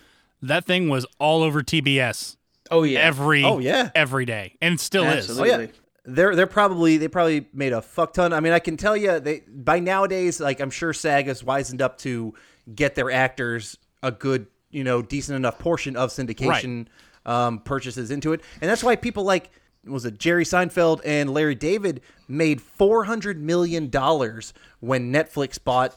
[0.42, 2.38] that thing was all over TBS
[2.72, 3.00] Oh yeah.
[3.00, 3.92] every Oh, yeah.
[3.94, 5.52] every day, and it still Absolutely.
[5.52, 5.68] Oh yeah.
[6.04, 8.34] They're they're probably they probably made a fuck ton.
[8.34, 11.82] I mean, I can tell you they by nowadays, like I'm sure SAG has wisened
[11.82, 12.34] up to
[12.74, 16.88] get their actors a good, you know, decent enough portion of syndication
[17.26, 19.52] um, purchases into it, and that's why people like
[19.86, 25.94] was it Jerry Seinfeld and Larry David made four hundred million dollars when Netflix bought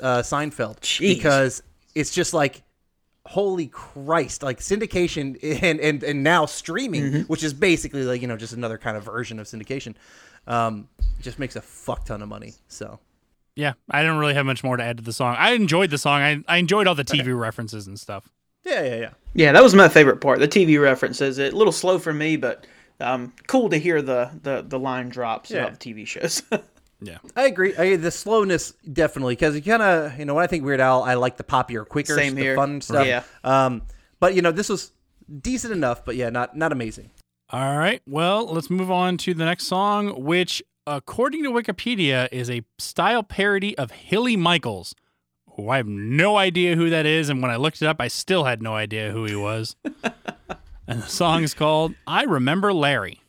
[0.00, 1.16] uh, Seinfeld Jeez.
[1.16, 1.62] because
[1.94, 2.62] it's just like
[3.26, 8.36] holy Christ, like syndication and and, and now streaming, which is basically like, you know,
[8.36, 9.94] just another kind of version of syndication,
[10.46, 10.88] um,
[11.20, 12.54] just makes a fuck ton of money.
[12.68, 12.98] So
[13.58, 15.34] Yeah, I don't really have much more to add to the song.
[15.36, 16.20] I enjoyed the song.
[16.22, 18.28] I, I enjoyed all the TV references and stuff.
[18.64, 19.10] yeah, yeah, yeah.
[19.34, 20.38] Yeah, that was my favorite part.
[20.38, 21.38] The TV references.
[21.38, 22.66] It a little slow for me, but
[23.00, 25.64] um, cool to hear the the, the line drops Yeah.
[25.64, 26.42] about the TV shows.
[27.00, 27.76] Yeah, I agree.
[27.76, 31.04] I, the slowness definitely because you kind of you know when I think Weird Al,
[31.04, 32.56] I like the poppier, quicker, Same the here.
[32.56, 33.06] fun stuff.
[33.06, 33.22] Yeah.
[33.44, 33.82] Um,
[34.18, 34.90] but you know this was
[35.40, 37.10] decent enough, but yeah, not not amazing.
[37.50, 38.02] All right.
[38.04, 40.60] Well, let's move on to the next song, which,
[40.96, 44.94] according to Wikipedia, is a style parody of Hilly Michaels,
[45.54, 47.28] who I have no idea who that is.
[47.28, 49.76] And when I looked it up, I still had no idea who he was.
[50.86, 53.20] and the song is called I Remember Larry.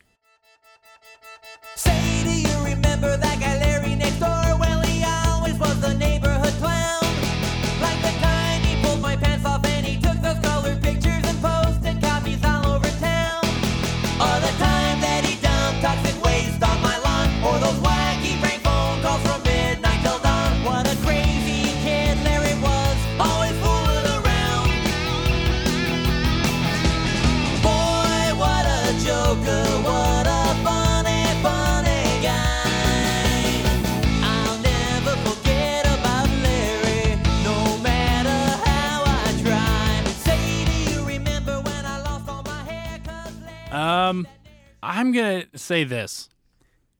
[45.00, 46.28] I'm gonna say this.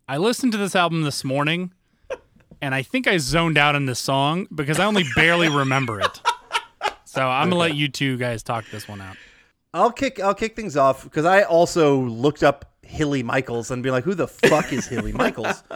[0.09, 1.75] I listened to this album this morning,
[2.63, 6.23] and I think I zoned out in this song because I only barely remember it.
[7.05, 9.19] So I'm gonna let you two guys talk this one out.
[9.75, 13.91] I'll kick I'll kick things off because I also looked up Hilly Michaels and be
[13.91, 15.63] like, who the fuck is Hilly Michaels?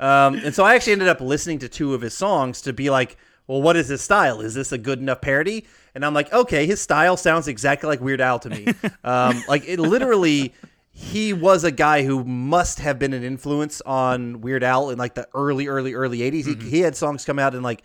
[0.00, 2.88] Um, and so I actually ended up listening to two of his songs to be
[2.88, 3.16] like,
[3.48, 4.40] well, what is his style?
[4.40, 5.66] Is this a good enough parody?
[5.92, 8.68] And I'm like, okay, his style sounds exactly like Weird Al to me.
[9.02, 10.54] um, like it literally,
[11.00, 15.14] he was a guy who must have been an influence on Weird Al in like
[15.14, 16.60] the early, early, early 80s.
[16.60, 17.84] He, he had songs come out in like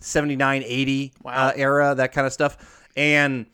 [0.00, 2.88] 79, 80 uh, era, that kind of stuff.
[2.96, 3.44] And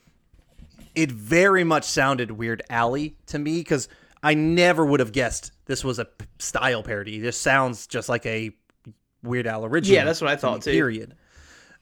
[0.95, 3.89] it very much sounded Weird Alley to me because
[4.23, 6.07] I never would have guessed this was a
[6.39, 7.19] style parody.
[7.19, 8.53] This sounds just like a
[9.25, 9.97] Weird Al original.
[9.97, 10.71] Yeah, that's what I thought, too.
[10.71, 11.17] Period.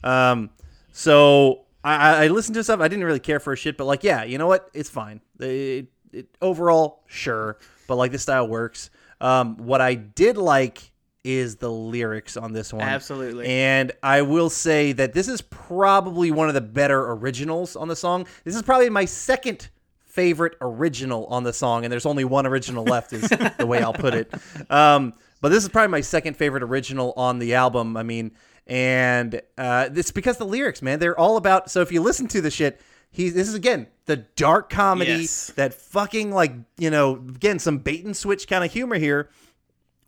[0.03, 0.49] Um,
[0.93, 2.81] so I, I- I listened to stuff.
[2.81, 4.71] I didn't really care for a shit, but like, yeah, you know what?
[4.73, 5.21] It's fine.
[5.41, 8.91] It, it, overall, sure, but like this style works.
[9.21, 10.91] Um, what I did like
[11.25, 12.83] is the lyrics on this one.
[12.83, 13.47] Absolutely.
[13.47, 17.97] And I will say that this is probably one of the better originals on the
[17.97, 18.27] song.
[18.45, 19.69] This is probably my second
[20.07, 23.93] favorite original on the song, and there's only one original left, is the way I'll
[23.93, 24.33] put it.
[24.71, 27.97] Um, but this is probably my second favorite original on the album.
[27.97, 28.33] I mean,
[28.67, 31.71] and uh, it's because the lyrics, man, they're all about.
[31.71, 32.81] So if you listen to the shit,
[33.11, 35.53] he this is again the dark comedy Yes.
[35.57, 39.29] that fucking like you know again some bait and switch kind of humor here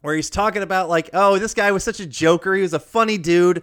[0.02, 2.54] where he's talking about like, oh, this guy was such a joker.
[2.54, 3.62] He was a funny dude.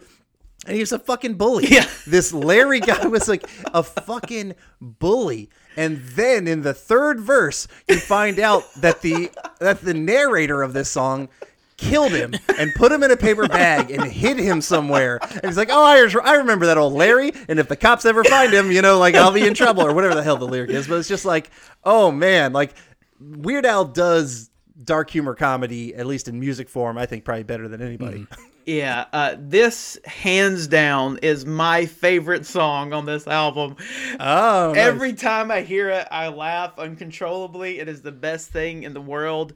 [0.67, 1.65] And he was a fucking bully.
[1.67, 1.87] Yeah.
[2.05, 5.49] This Larry guy was like a fucking bully.
[5.75, 10.73] And then in the third verse, you find out that the that the narrator of
[10.73, 11.29] this song
[11.77, 15.19] killed him and put him in a paper bag and hid him somewhere.
[15.21, 17.31] And he's like, "Oh, I, I remember that old Larry.
[17.47, 19.93] And if the cops ever find him, you know, like I'll be in trouble or
[19.93, 21.49] whatever the hell the lyric is." But it's just like,
[21.83, 22.73] oh man, like
[23.19, 24.49] Weird Al does
[24.83, 26.97] dark humor comedy, at least in music form.
[26.97, 28.27] I think probably better than anybody.
[28.65, 33.77] Yeah, uh, this hands down is my favorite song on this album.
[34.19, 34.77] Oh, nice.
[34.77, 37.79] Every time I hear it, I laugh uncontrollably.
[37.79, 39.53] It is the best thing in the world.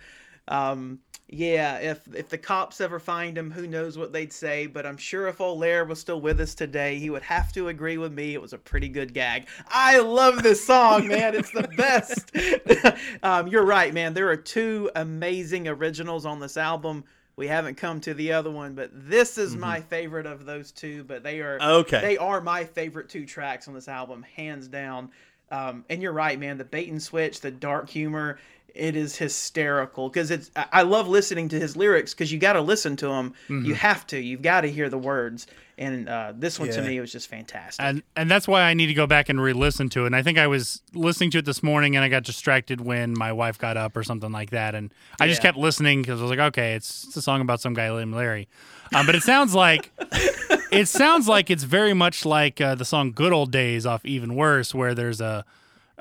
[0.48, 1.00] Um,
[1.34, 4.68] yeah, if if the cops ever find him, who knows what they'd say?
[4.68, 7.70] But I'm sure if old Larry was still with us today, he would have to
[7.70, 8.34] agree with me.
[8.34, 9.48] It was a pretty good gag.
[9.70, 11.34] I love this song, man.
[11.34, 12.36] It's the best.
[13.24, 14.14] um, you're right, man.
[14.14, 17.06] There are two amazing originals on this album.
[17.38, 21.06] We haven't come to the other one, but this is my favorite of those two.
[21.06, 22.02] But they are Okay.
[22.02, 25.12] They are my favorite two tracks on this album, hands down.
[25.50, 26.58] Um, and you're right, man.
[26.58, 28.40] The bait and switch, the dark humor,
[28.76, 30.52] it is hysterical because it's.
[30.56, 33.34] I love listening to his lyrics because you got to listen to them.
[33.50, 34.20] You have to.
[34.20, 35.48] You've got to hear the words.
[35.78, 37.84] And uh, this one to me was just fantastic.
[37.84, 40.08] and and that's why I need to go back and re-listen to it.
[40.08, 43.18] And I think I was listening to it this morning, and I got distracted when
[43.18, 46.24] my wife got up or something like that, and I just kept listening because I
[46.24, 48.48] was like, okay, it's, it's a song about some guy named Larry,
[48.94, 49.92] um, but it sounds like
[50.72, 54.36] it sounds like it's very much like uh, the song "Good Old Days" off Even
[54.36, 55.46] Worse, where there's a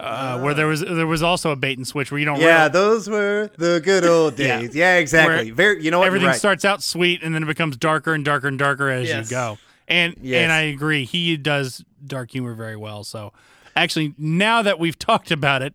[0.00, 2.62] uh, where there was there was also a bait and switch where you don't Yeah,
[2.62, 4.74] real- those were the good old days.
[4.74, 5.46] Yeah, exactly.
[5.52, 5.84] Where Very.
[5.84, 6.06] You know what?
[6.06, 6.36] everything right.
[6.38, 9.30] starts out sweet and then it becomes darker and darker and darker as Yes.
[9.30, 9.58] you go.
[9.88, 10.42] And Yes.
[10.42, 13.04] and I agree, he does dark humor very well.
[13.04, 13.32] So
[13.76, 15.74] actually, now that we've talked about it,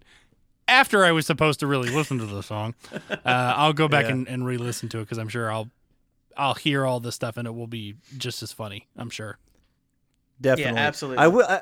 [0.68, 2.74] after I was supposed to really listen to the song,
[3.10, 4.12] uh, I'll go back Yeah.
[4.14, 5.70] and, and re-listen to it because I'm sure I'll
[6.38, 8.88] I'll hear all this stuff and it will be just as funny.
[8.98, 9.38] I'm sure.
[10.42, 10.80] Definitely.
[10.80, 11.24] absolutely.
[11.24, 11.46] I will.
[11.46, 11.62] I,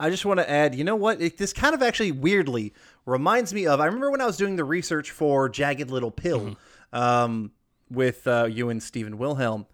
[0.00, 0.74] I just want to add.
[0.74, 1.20] You know what?
[1.20, 2.72] It, this kind of actually weirdly
[3.06, 3.80] reminds me of.
[3.80, 6.56] I remember when I was doing the research for Jagged Little Pill,
[6.92, 7.52] um,
[7.90, 9.66] with uh, you and Stephen Wilhelm,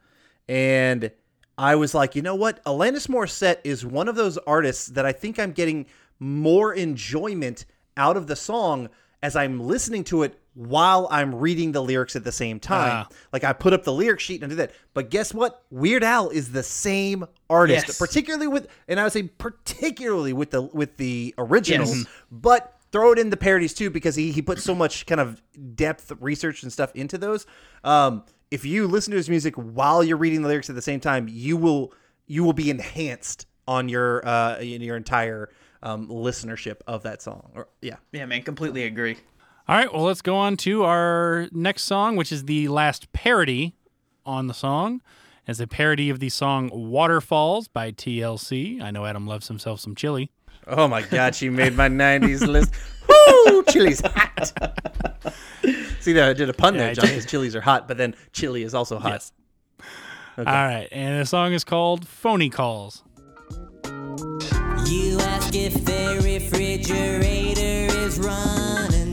[0.49, 1.11] and
[1.57, 2.64] I was like, you know what?
[2.64, 5.87] Alanis Morissette is one of those artists that I think I'm getting
[6.18, 7.64] more enjoyment
[7.97, 8.89] out of the song
[9.22, 13.07] as I'm listening to it while I'm reading the lyrics at the same time.
[13.11, 13.15] Ah.
[13.33, 14.73] Like I put up the lyric sheet and I do that.
[14.95, 15.65] But guess what?
[15.71, 17.99] Weird Al is the same artist, Yes.
[17.99, 22.07] particularly with, and I would say particularly with the with the originals, Yes.
[22.31, 25.43] but throw it in the parodies too because he he put so much kind of
[25.75, 27.47] depth research and stuff into those.
[27.83, 31.01] Um, if you listen to his music while you're reading the lyrics at the same
[31.01, 31.93] time, you will
[32.27, 35.51] you will be enhanced on your uh in your entire
[35.83, 37.51] um, listenership of that song.
[37.55, 39.17] Or yeah, yeah, man, completely agree.
[39.67, 43.75] All right, well, let's go on to our next song, which is the last parody
[44.27, 45.01] on the song.
[45.47, 48.83] It's a parody of the song Waterfalls by TLC.
[48.83, 50.29] I know Adam loves himself some Chilli.
[50.67, 52.73] Oh my god, she made my '90s list.
[53.09, 54.53] Woo, chili's hot.
[56.01, 57.07] See that I did a pun Yeah, there, I John.
[57.07, 59.12] Because chilies are hot, but then Chilli is also hot.
[59.12, 59.33] Yes.
[60.39, 63.03] All right, and the song is called Phony Calls.
[64.87, 69.04] You ask if their refrigerator is running,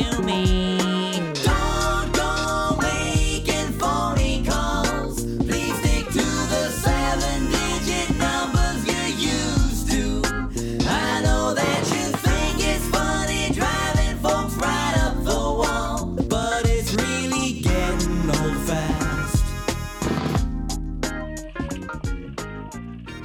[0.00, 0.78] to me.
[1.44, 5.24] Don't go making phony calls.
[5.38, 10.22] Please stick to the seven digit numbers you're used to.
[10.88, 16.94] I know that you think it's funny driving folks right up the wall, but it's
[16.94, 19.44] really getting old fast.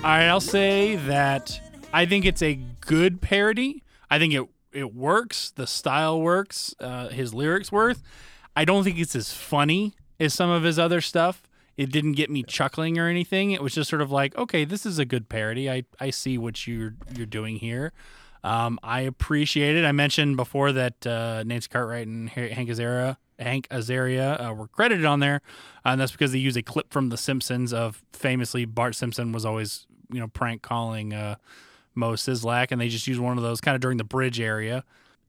[0.04, 1.60] All right, I'll say that
[1.94, 3.82] I think it's a good parody.
[4.10, 5.52] I think it it works.
[5.52, 6.76] The style works.
[6.80, 7.98] Uh, his lyrics work.
[8.56, 11.44] I don't think it's as funny as some of his other stuff.
[11.78, 13.52] It didn't get me chuckling or anything.
[13.52, 15.70] It was just sort of like, okay, this is a good parody.
[15.70, 17.92] I, I see what you're you're doing here.
[18.44, 19.86] Um, I appreciate it.
[19.86, 25.04] I mentioned before that uh, Nancy Cartwright and Hank Azaria, Hank Azaria uh, were credited
[25.04, 25.42] on there,
[25.84, 29.46] and that's because they use a clip from The Simpsons of famously Bart Simpson was
[29.46, 31.36] always you know prank calling uh,
[31.96, 34.84] Moe Szyslak, and they just used one of those kind of during the bridge area.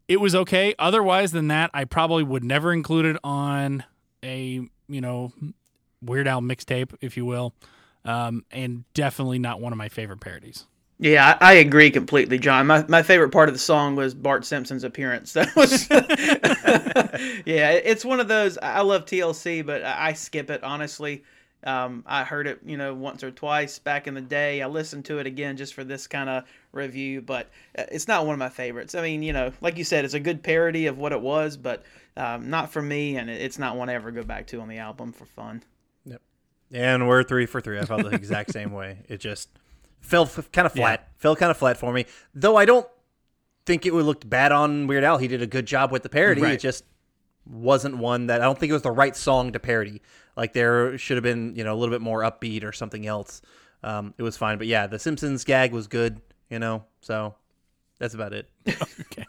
[0.08, 0.74] It was okay.
[0.78, 3.84] Otherwise than that, I probably would never include it on
[4.22, 5.32] a you know
[6.02, 7.54] Weird Al mixtape, if you will,
[8.04, 10.66] um, and definitely not one of my favorite parodies.
[10.98, 12.66] Yeah, I, I agree completely, John.
[12.66, 15.32] My my favorite part of the song was Bart Simpson's appearance.
[15.36, 15.90] That was,
[17.46, 18.56] yeah, it's one of those.
[18.58, 21.24] I love TLC, but I skip it honestly.
[21.64, 24.62] Um, I heard it, you know, once or twice back in the day.
[24.62, 28.24] I listened to it again just for this kind of review, but uh, it's not
[28.24, 28.94] one of my favorites.
[28.94, 31.56] I mean, you know, like you said, it's a good parody of what it was,
[31.56, 31.84] but
[32.16, 34.78] um, not for me, and it's not one I ever go back to on the
[34.78, 35.62] album for fun.
[36.04, 36.22] Yep.
[36.72, 37.78] And we're three for three.
[37.78, 38.98] I felt the exact same way.
[39.08, 39.48] It just
[40.00, 41.08] fell f- kind of flat.
[41.16, 42.06] Fell kind of flat for me.
[42.34, 42.86] Though I don't
[43.64, 45.18] think it would look bad on Weird Al.
[45.18, 46.42] He did a good job with the parody.
[46.42, 46.84] It just
[47.48, 50.02] wasn't one that I don't think it was the right song to parody.
[50.36, 53.42] Like there should have been, you know, a little bit more upbeat or something else.
[53.82, 56.20] Um, it was fine, but yeah, the Simpsons gag was good.
[56.50, 57.34] You know, so
[57.98, 58.48] that's about it.
[58.68, 59.24] okay.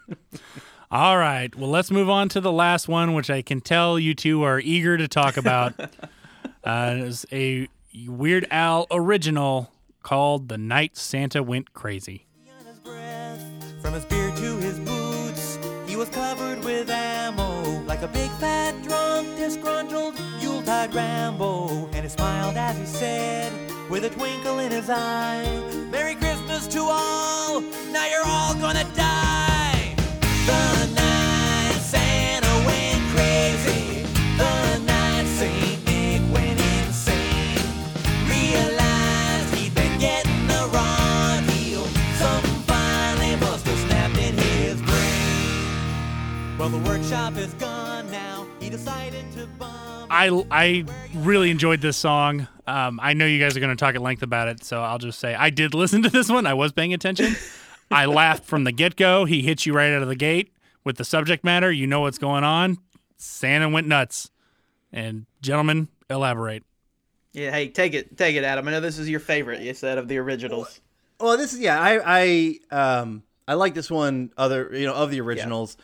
[0.90, 1.54] All right.
[1.56, 4.60] Well, let's move on to the last one, which I can tell you two are
[4.60, 5.74] eager to talk about.
[6.64, 7.68] uh, it's a
[8.06, 9.72] Weird Al original
[10.04, 12.28] called "The Night Santa Went Crazy."
[12.60, 13.44] on his breath.
[13.82, 17.47] From his beard to his boots, he was covered with ammo.
[18.00, 21.90] Like a big fat drunk, disgruntled Yuletide Rambo.
[21.94, 23.52] And he smiled as he said,
[23.90, 25.44] with a twinkle in his eye,
[25.90, 27.60] Merry Christmas to all,
[27.92, 29.96] now you're all gonna die.
[30.46, 34.04] The night Santa went crazy.
[34.38, 37.58] The night Saint Nick went insane.
[38.30, 41.88] Realized he'd been getting the raw deal.
[42.20, 46.60] Something finally must have snapped in his brain.
[46.60, 47.67] Well, the workshop is gone
[50.10, 52.48] I I really enjoyed this song.
[52.66, 54.98] Um, I know you guys are going to talk at length about it, so I'll
[54.98, 56.46] just say I did listen to this one.
[56.46, 57.36] I was paying attention.
[57.92, 59.26] I laughed from the get go.
[59.26, 60.52] He hits you right out of the gate
[60.84, 61.72] with the subject matter.
[61.72, 62.78] You know what's going on.
[63.18, 64.32] Santa went nuts.
[64.92, 66.64] And gentlemen, elaborate.
[67.34, 68.68] Yeah, hey, take it, take it, Adam.
[68.68, 69.62] I know this is your favorite.
[69.62, 70.82] You said of the originals.
[71.20, 71.80] Well, this is yeah.
[71.80, 74.32] I I um I like this one.
[74.38, 75.78] Other you know of the originals.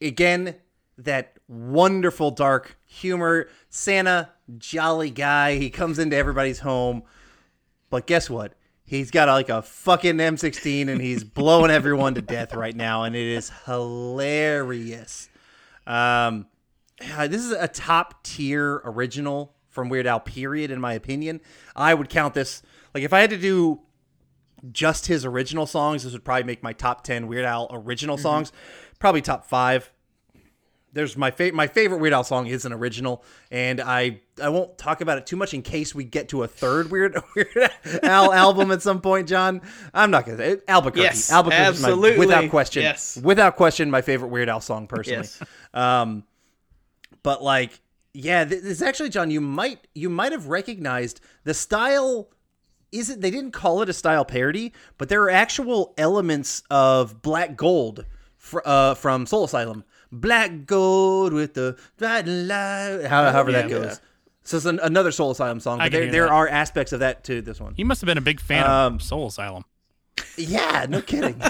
[0.00, 0.56] Again,
[1.04, 3.48] that wonderful dark humor.
[3.68, 5.56] Santa, jolly guy.
[5.56, 7.02] He comes into everybody's home,
[7.90, 8.54] but guess what?
[8.84, 13.14] He's got like a fucking M16 and he's blowing everyone to death right now, and
[13.14, 15.28] it is hilarious.
[15.86, 16.46] Um,
[17.16, 20.20] uh, this is a top tier original from Weird Al.
[20.20, 21.40] Period, in my opinion.
[21.76, 23.80] I would count this like if I had to do
[24.72, 28.52] just his original songs, this would probably make my top ten Weird Al original songs,
[28.98, 29.92] probably top five.
[30.92, 34.76] There's my fa- my favorite Weird Al song is an original, and I I won't
[34.76, 37.70] talk about it too much in case we get to a third Weird Weird
[38.02, 39.60] Al album at some point, John.
[39.94, 41.02] I'm not gonna Albuquerque.
[41.02, 42.18] Yes, Albuquerque, is my- absolutely.
[42.18, 43.16] without question, Yes.
[43.22, 45.18] without question, my favorite Weird Al song personally.
[45.28, 45.42] Yes.
[45.74, 46.24] Um,
[47.22, 47.80] but like,
[48.12, 52.30] yeah, th- this actually, John, you might you might have recognized the style.
[52.92, 57.56] Isn't they didn't call it a style parody, but there are actual elements of Black
[57.56, 58.04] Gold
[58.36, 59.84] fr- uh, from Soul Asylum.
[60.12, 63.78] Black Gold with the bright light, how, however that Yeah.
[63.78, 64.00] goes.
[64.42, 66.32] So it's an, another Soul Asylum song, but there, there that.
[66.32, 67.74] are aspects of that to this one.
[67.74, 69.64] He must have been a big fan Um, of Soul Asylum.
[70.36, 71.40] Yeah, no kidding.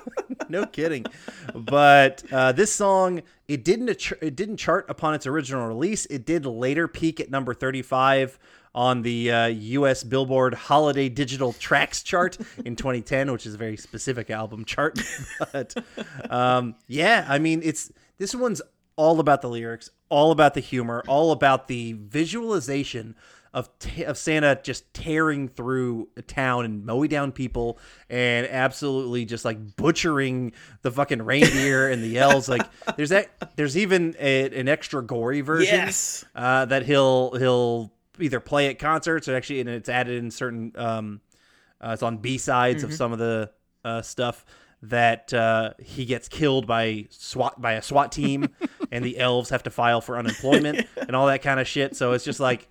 [0.48, 1.06] no kidding.
[1.54, 3.88] But uh, this song, it didn't
[4.20, 6.06] it didn't chart upon its original release.
[6.06, 8.38] It did later peak at number 35
[8.74, 10.02] on the uh, U.S.
[10.02, 14.98] Billboard Holiday Digital Tracks chart in 2010, which is a very specific album chart.
[15.52, 15.74] but
[16.30, 18.62] um, yeah, I mean, it's this one's
[18.96, 23.14] all about the lyrics, all about the humor, all about the visualization
[23.52, 27.78] of t- of Santa just tearing through a town and mowing down people
[28.10, 30.52] and absolutely just like butchering
[30.82, 32.48] the fucking reindeer and the elves.
[32.48, 32.62] Like
[32.96, 36.24] there's that there's even a, an extra gory version Yes.
[36.34, 40.72] uh, that he'll he'll either play at concerts or actually and it's added in certain
[40.76, 41.20] um,
[41.80, 42.90] uh, it's on B sides Mm-hmm.
[42.92, 43.50] of some of the
[43.84, 44.44] uh, stuff
[44.88, 48.48] that uh, he gets killed by SWAT by a SWAT team,
[48.92, 51.96] and the elves have to file for unemployment and all that kind of shit.
[51.96, 52.68] So it's just like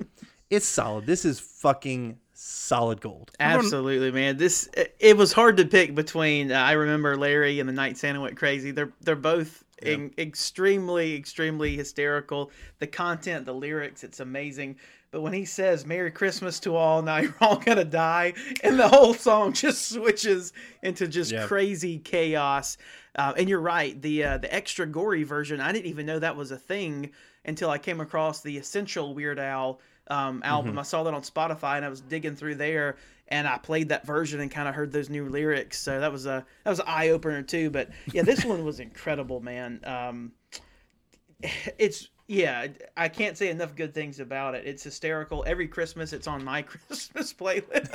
[0.49, 1.05] it's solid.
[1.05, 3.31] This is fucking solid gold.
[3.39, 4.37] Absolutely, man.
[4.37, 6.51] This it, it was hard to pick between.
[6.51, 8.71] Uh, I remember Larry and the Night Santa went crazy.
[8.71, 12.51] They're they're both in, extremely extremely hysterical.
[12.79, 14.77] The content, the lyrics, it's amazing.
[15.11, 18.87] But when he says "Merry Christmas to all," now you're all gonna die, and the
[18.87, 21.45] whole song just switches into just Yeah.
[21.45, 22.77] crazy chaos.
[23.15, 24.01] Uh, and you're right.
[24.01, 27.11] The uh, the extra gory version, I didn't even know that was a thing
[27.45, 30.79] until I came across the Essential Weird Al um, album.
[30.79, 32.95] I saw that on Spotify, and I was digging through there,
[33.27, 35.79] and I played that version and kind of heard those new lyrics.
[35.79, 37.69] So that was a that was an eye opener too.
[37.69, 39.79] But yeah, this one was incredible, man.
[39.83, 40.31] Um,
[41.77, 44.65] it's yeah, I can't say enough good things about it.
[44.65, 45.43] It's hysterical.
[45.45, 47.91] Every Christmas, it's on my Christmas playlist.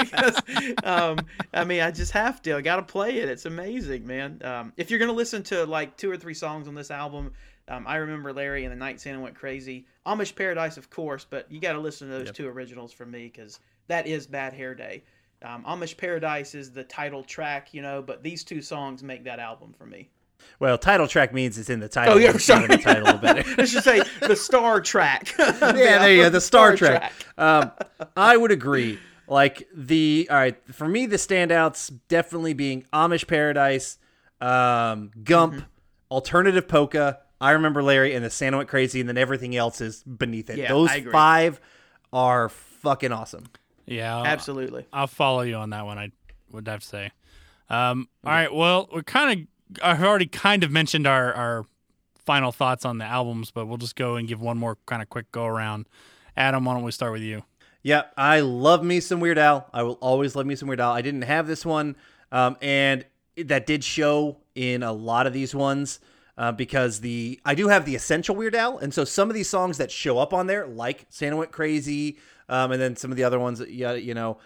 [0.00, 1.18] Because, um,
[1.54, 2.56] I mean, I just have to.
[2.56, 3.28] I got to play it.
[3.28, 4.40] It's amazing, man.
[4.42, 7.32] Um, if you're gonna listen to like two or three songs on this album,
[7.68, 9.86] um, I remember Larry and the Night Santa went crazy.
[10.04, 13.30] Amish Paradise, of course, but you got to listen to those two originals from me
[13.32, 13.60] because
[13.90, 15.04] that is Bad Hair Day.
[15.42, 19.38] Um, Amish Paradise is the title track, you know, but these two songs make that
[19.38, 20.08] album for me.
[20.58, 22.14] Well, title track means it's in the title.
[22.14, 22.94] Oh, yeah, It's not in the sorry.
[23.02, 23.58] title of it.
[23.58, 25.34] I should say the Star Track.
[25.38, 25.52] yeah,
[25.98, 26.28] there you go.
[26.30, 27.12] The Star track.
[27.38, 27.70] Um,
[28.16, 28.98] I would agree.
[29.28, 33.98] Like the all right for me, the standouts definitely being Amish Paradise,
[34.40, 35.64] um, Gump, Mm-hmm.
[36.10, 37.20] Alternative Polka.
[37.40, 40.58] I remember Larry and the Santa went crazy, and then everything else is beneath it.
[40.58, 41.60] Yeah, Those five
[42.12, 43.44] are fucking awesome.
[43.90, 44.86] Yeah, I'll- Absolutely.
[44.92, 45.98] I'll follow you on that one.
[45.98, 46.10] I
[46.52, 47.10] would have to say.
[47.68, 48.52] Um, all right.
[48.52, 49.46] Well, we're kind of.
[49.84, 51.64] I've already kind of mentioned our our
[52.24, 55.08] final thoughts on the albums, but we'll just go and give one more kind of
[55.10, 55.88] quick go around.
[56.36, 57.42] Adam, why don't we start with you?
[57.82, 59.68] Yeah, I love me some Weird Al.
[59.72, 60.92] I will always love me some Weird Al.
[60.92, 61.96] I didn't have this one,
[62.30, 63.04] um, and
[63.36, 65.98] that did show in a lot of these ones
[66.36, 69.48] uh, because the I do have the essential Weird Al, and so some of these
[69.48, 72.18] songs that show up on there, like Santa Went Crazy,
[72.50, 74.36] um, and then some of the other ones, that yeah, you know,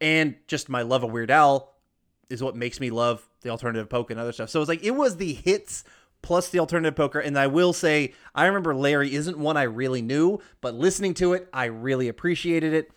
[0.00, 1.74] and just my love of Weird Al
[2.30, 4.50] is what makes me love the alternative polka and other stuff.
[4.50, 5.82] So it's like it was the hits
[6.22, 7.20] plus the alternative polka.
[7.24, 11.32] And I will say, I remember Larry isn't one I really knew, but listening to
[11.32, 12.90] it, I really appreciated it.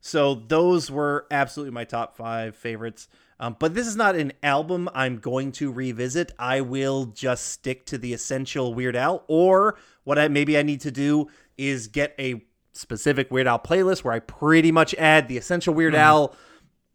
[0.00, 3.08] So those were absolutely my top five favorites.
[3.40, 6.32] Um, but this is not an album I'm going to revisit.
[6.38, 10.80] I will just stick to the essential Weird Al, or what I maybe I need
[10.82, 12.42] to do is get a
[12.78, 16.02] specific Weird Al playlist where I pretty much add the essential Weird mm-hmm.
[16.02, 16.36] Al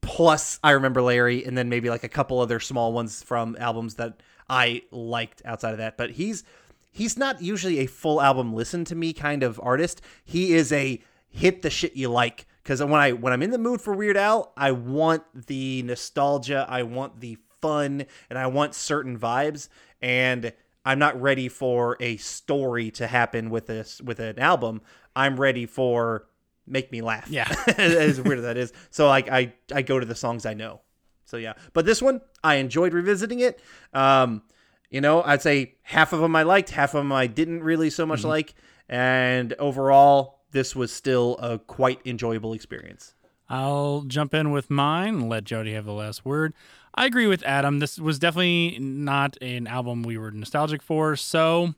[0.01, 3.95] plus I remember Larry, and then maybe like a couple other small ones from albums
[3.95, 5.97] that I liked outside of that.
[5.97, 6.43] But he's
[6.91, 10.01] he's not usually a full album listen to me kind of artist.
[10.23, 13.57] He is a hit the shit you like because when I when I'm in the
[13.57, 18.75] mood for Weird Al, I want the nostalgia, I want the fun, and I want
[18.75, 19.69] certain vibes,
[20.01, 20.53] and
[20.85, 24.81] I'm not ready for a story to happen with this with an album.
[25.15, 26.25] I'm ready for
[26.65, 27.29] make me laugh.
[27.29, 27.53] Yeah.
[27.77, 28.73] as weird as that is.
[28.89, 30.81] So like I I go to the songs I know.
[31.25, 33.59] So yeah, but this one I enjoyed revisiting it.
[33.93, 34.43] Um,
[34.89, 37.89] you know, I'd say half of them I liked, half of them I didn't really
[37.89, 38.53] so much like,
[38.87, 43.15] and overall, this was still a quite enjoyable experience.
[43.49, 46.53] I'll jump in with mine and let Jody have the last word.
[46.93, 47.79] I agree with Adam.
[47.79, 51.73] This was definitely not an album we were nostalgic for, so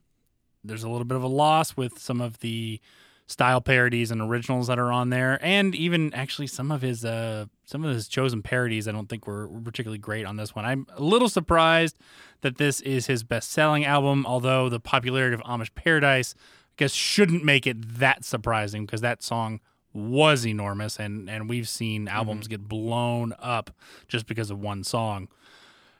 [0.61, 2.81] there's a little bit of a loss with some of the
[3.27, 7.45] style parodies and originals that are on there, and even actually some of his uh
[7.65, 8.87] some of his chosen parodies.
[8.87, 10.65] I don't think were, were particularly great on this one.
[10.65, 11.97] I'm a little surprised
[12.41, 16.93] that this is his best selling album, although the popularity of Amish Paradise I guess
[16.93, 19.61] shouldn't make it that surprising because that song
[19.93, 23.71] was enormous and and we've seen albums get blown up
[24.07, 25.29] just because of one song.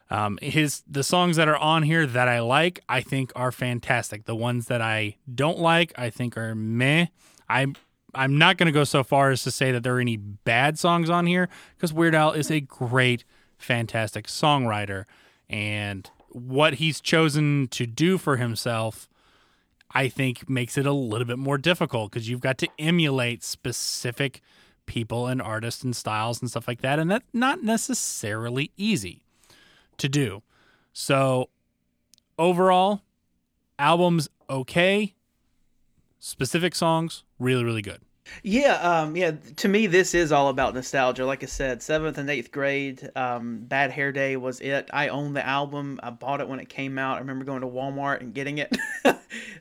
[0.10, 4.26] Um, his the songs that are on here that I like, I think are fantastic.
[4.26, 7.08] The ones that I don't like, I think are meh.
[7.50, 7.68] I
[8.14, 10.80] I'm not going to go so far as to say that there are any bad
[10.80, 13.26] songs on here because Weird Al is a great,
[13.58, 15.06] fantastic songwriter,
[15.50, 19.10] and what he's chosen to do for himself,
[19.92, 24.42] I think, makes it a little bit more difficult because you've got to emulate specific
[24.86, 29.25] people and artists and styles and stuff like that, and that's not necessarily easy
[29.98, 30.44] to do.
[30.94, 31.50] So
[32.38, 33.02] overall,
[33.80, 35.14] albums okay.
[36.20, 38.02] Specific songs really really good.
[38.44, 39.34] Yeah, um, yeah.
[39.58, 41.26] To me, this is all about nostalgia.
[41.26, 44.90] Like I said, seventh and eighth grade, um, Bad Hair Day was it.
[44.92, 46.00] I own the album.
[46.02, 47.18] I bought it when it came out.
[47.18, 48.76] I remember going to Walmart and getting it.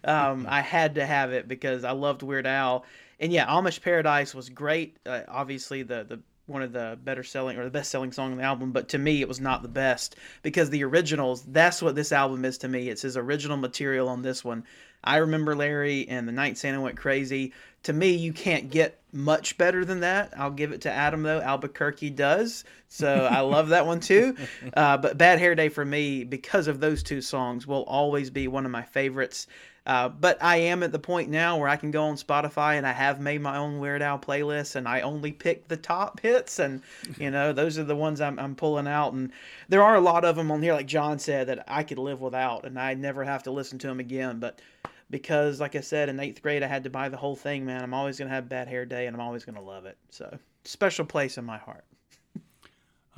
[0.05, 2.85] um, I had to have it because I loved Weird Al.
[3.21, 4.99] And yeah, Amish Paradise was great.
[5.05, 8.39] Uh, obviously, the the one of the better selling or the best selling song on
[8.39, 11.43] the album, but to me, it was not the best because the originals.
[11.43, 12.89] That's what this album is to me.
[12.89, 14.65] It's his original material on this one.
[15.03, 17.53] I remember Larry and the Night Santa went crazy.
[17.85, 20.33] To me, you can't get much better than that.
[20.37, 21.41] I'll give it to Adam though.
[21.41, 24.37] Albuquerque does, so I love that one too.
[24.75, 28.49] Uh, but Bad Hair Day for me, because of those two songs, will always be
[28.49, 29.47] one of my favorites.
[29.87, 32.87] Uh, but I am at the point now where I can go on Spotify and
[32.87, 36.59] I have made my own Weird Al playlist and I only pick the top hits
[36.59, 36.81] and
[37.19, 39.31] you know those are the ones I'm, I'm pulling out and
[39.69, 42.23] there are a lot of them on here like John said that I could live
[42.23, 44.41] without and I never have to listen to them again.
[44.41, 44.63] But
[45.11, 47.83] because like I said in eighth grade I had to buy the whole thing, man.
[47.83, 49.99] I'm always gonna have Bad Hair Day and I'm always gonna love it.
[50.09, 51.85] So special place in my heart.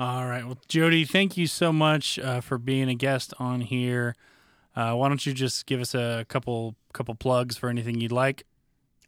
[0.01, 0.45] All right.
[0.45, 4.17] Well, Jody, thank you so much uh, for being a guest on here.
[4.77, 8.45] Uh, why don't you just give us a couple couple plugs for anything you'd like?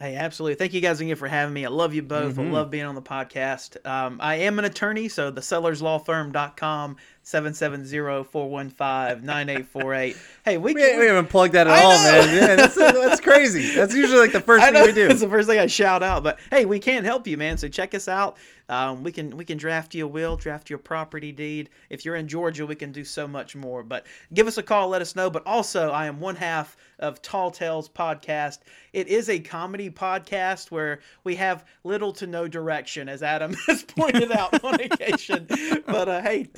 [0.01, 0.55] Hey, absolutely.
[0.55, 1.65] Thank you guys again for having me.
[1.65, 2.39] I love you both.
[2.39, 3.85] I love being on the podcast.
[3.85, 6.97] Um, I am an attorney, so the sellerslawfirm.com,
[7.29, 10.17] 770-415-9848.
[10.45, 10.99] Hey, we We, can...
[10.99, 12.27] we haven't plugged that at I all, know.
[12.27, 12.35] man.
[12.35, 13.75] Yeah, that's, that's crazy.
[13.75, 15.09] That's usually like the first thing we do.
[15.09, 17.59] it's the first thing I shout out, but hey, we can help you, man.
[17.59, 18.39] So check us out.
[18.71, 21.71] Um, we can we can draft you a will, draft you a property deed.
[21.89, 23.83] If you're in Georgia, we can do so much more.
[23.83, 25.31] But give us a call, let us know.
[25.31, 28.59] But also, I am one half of Tall Tales podcast.
[28.93, 33.85] It is a comedy podcast where we have little to no direction, as Adam has
[33.85, 35.47] pointed out on occasion.
[35.87, 36.49] But uh, hey.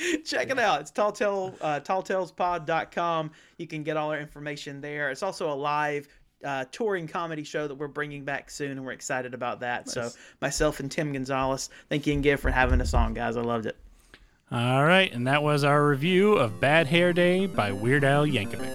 [0.24, 0.80] check it out.
[0.80, 3.30] It's talltale, uh, talltalespod.com.
[3.58, 5.10] You can get all our information there.
[5.10, 6.08] It's also a live
[6.44, 9.88] uh, touring comedy show that we're bringing back soon, and we're excited about that.
[9.88, 13.36] So, myself and Tim Gonzalez, thank you again for having us on, guys.
[13.36, 13.76] I loved it.
[14.50, 18.74] All right, and that was our review of Bad Hair Day by Weird Al Yankovic.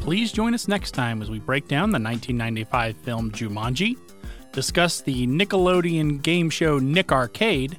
[0.00, 3.96] Please join us next time as we break down the 1995 film Jumanji,
[4.52, 7.78] discuss the Nickelodeon game show Nick Arcade,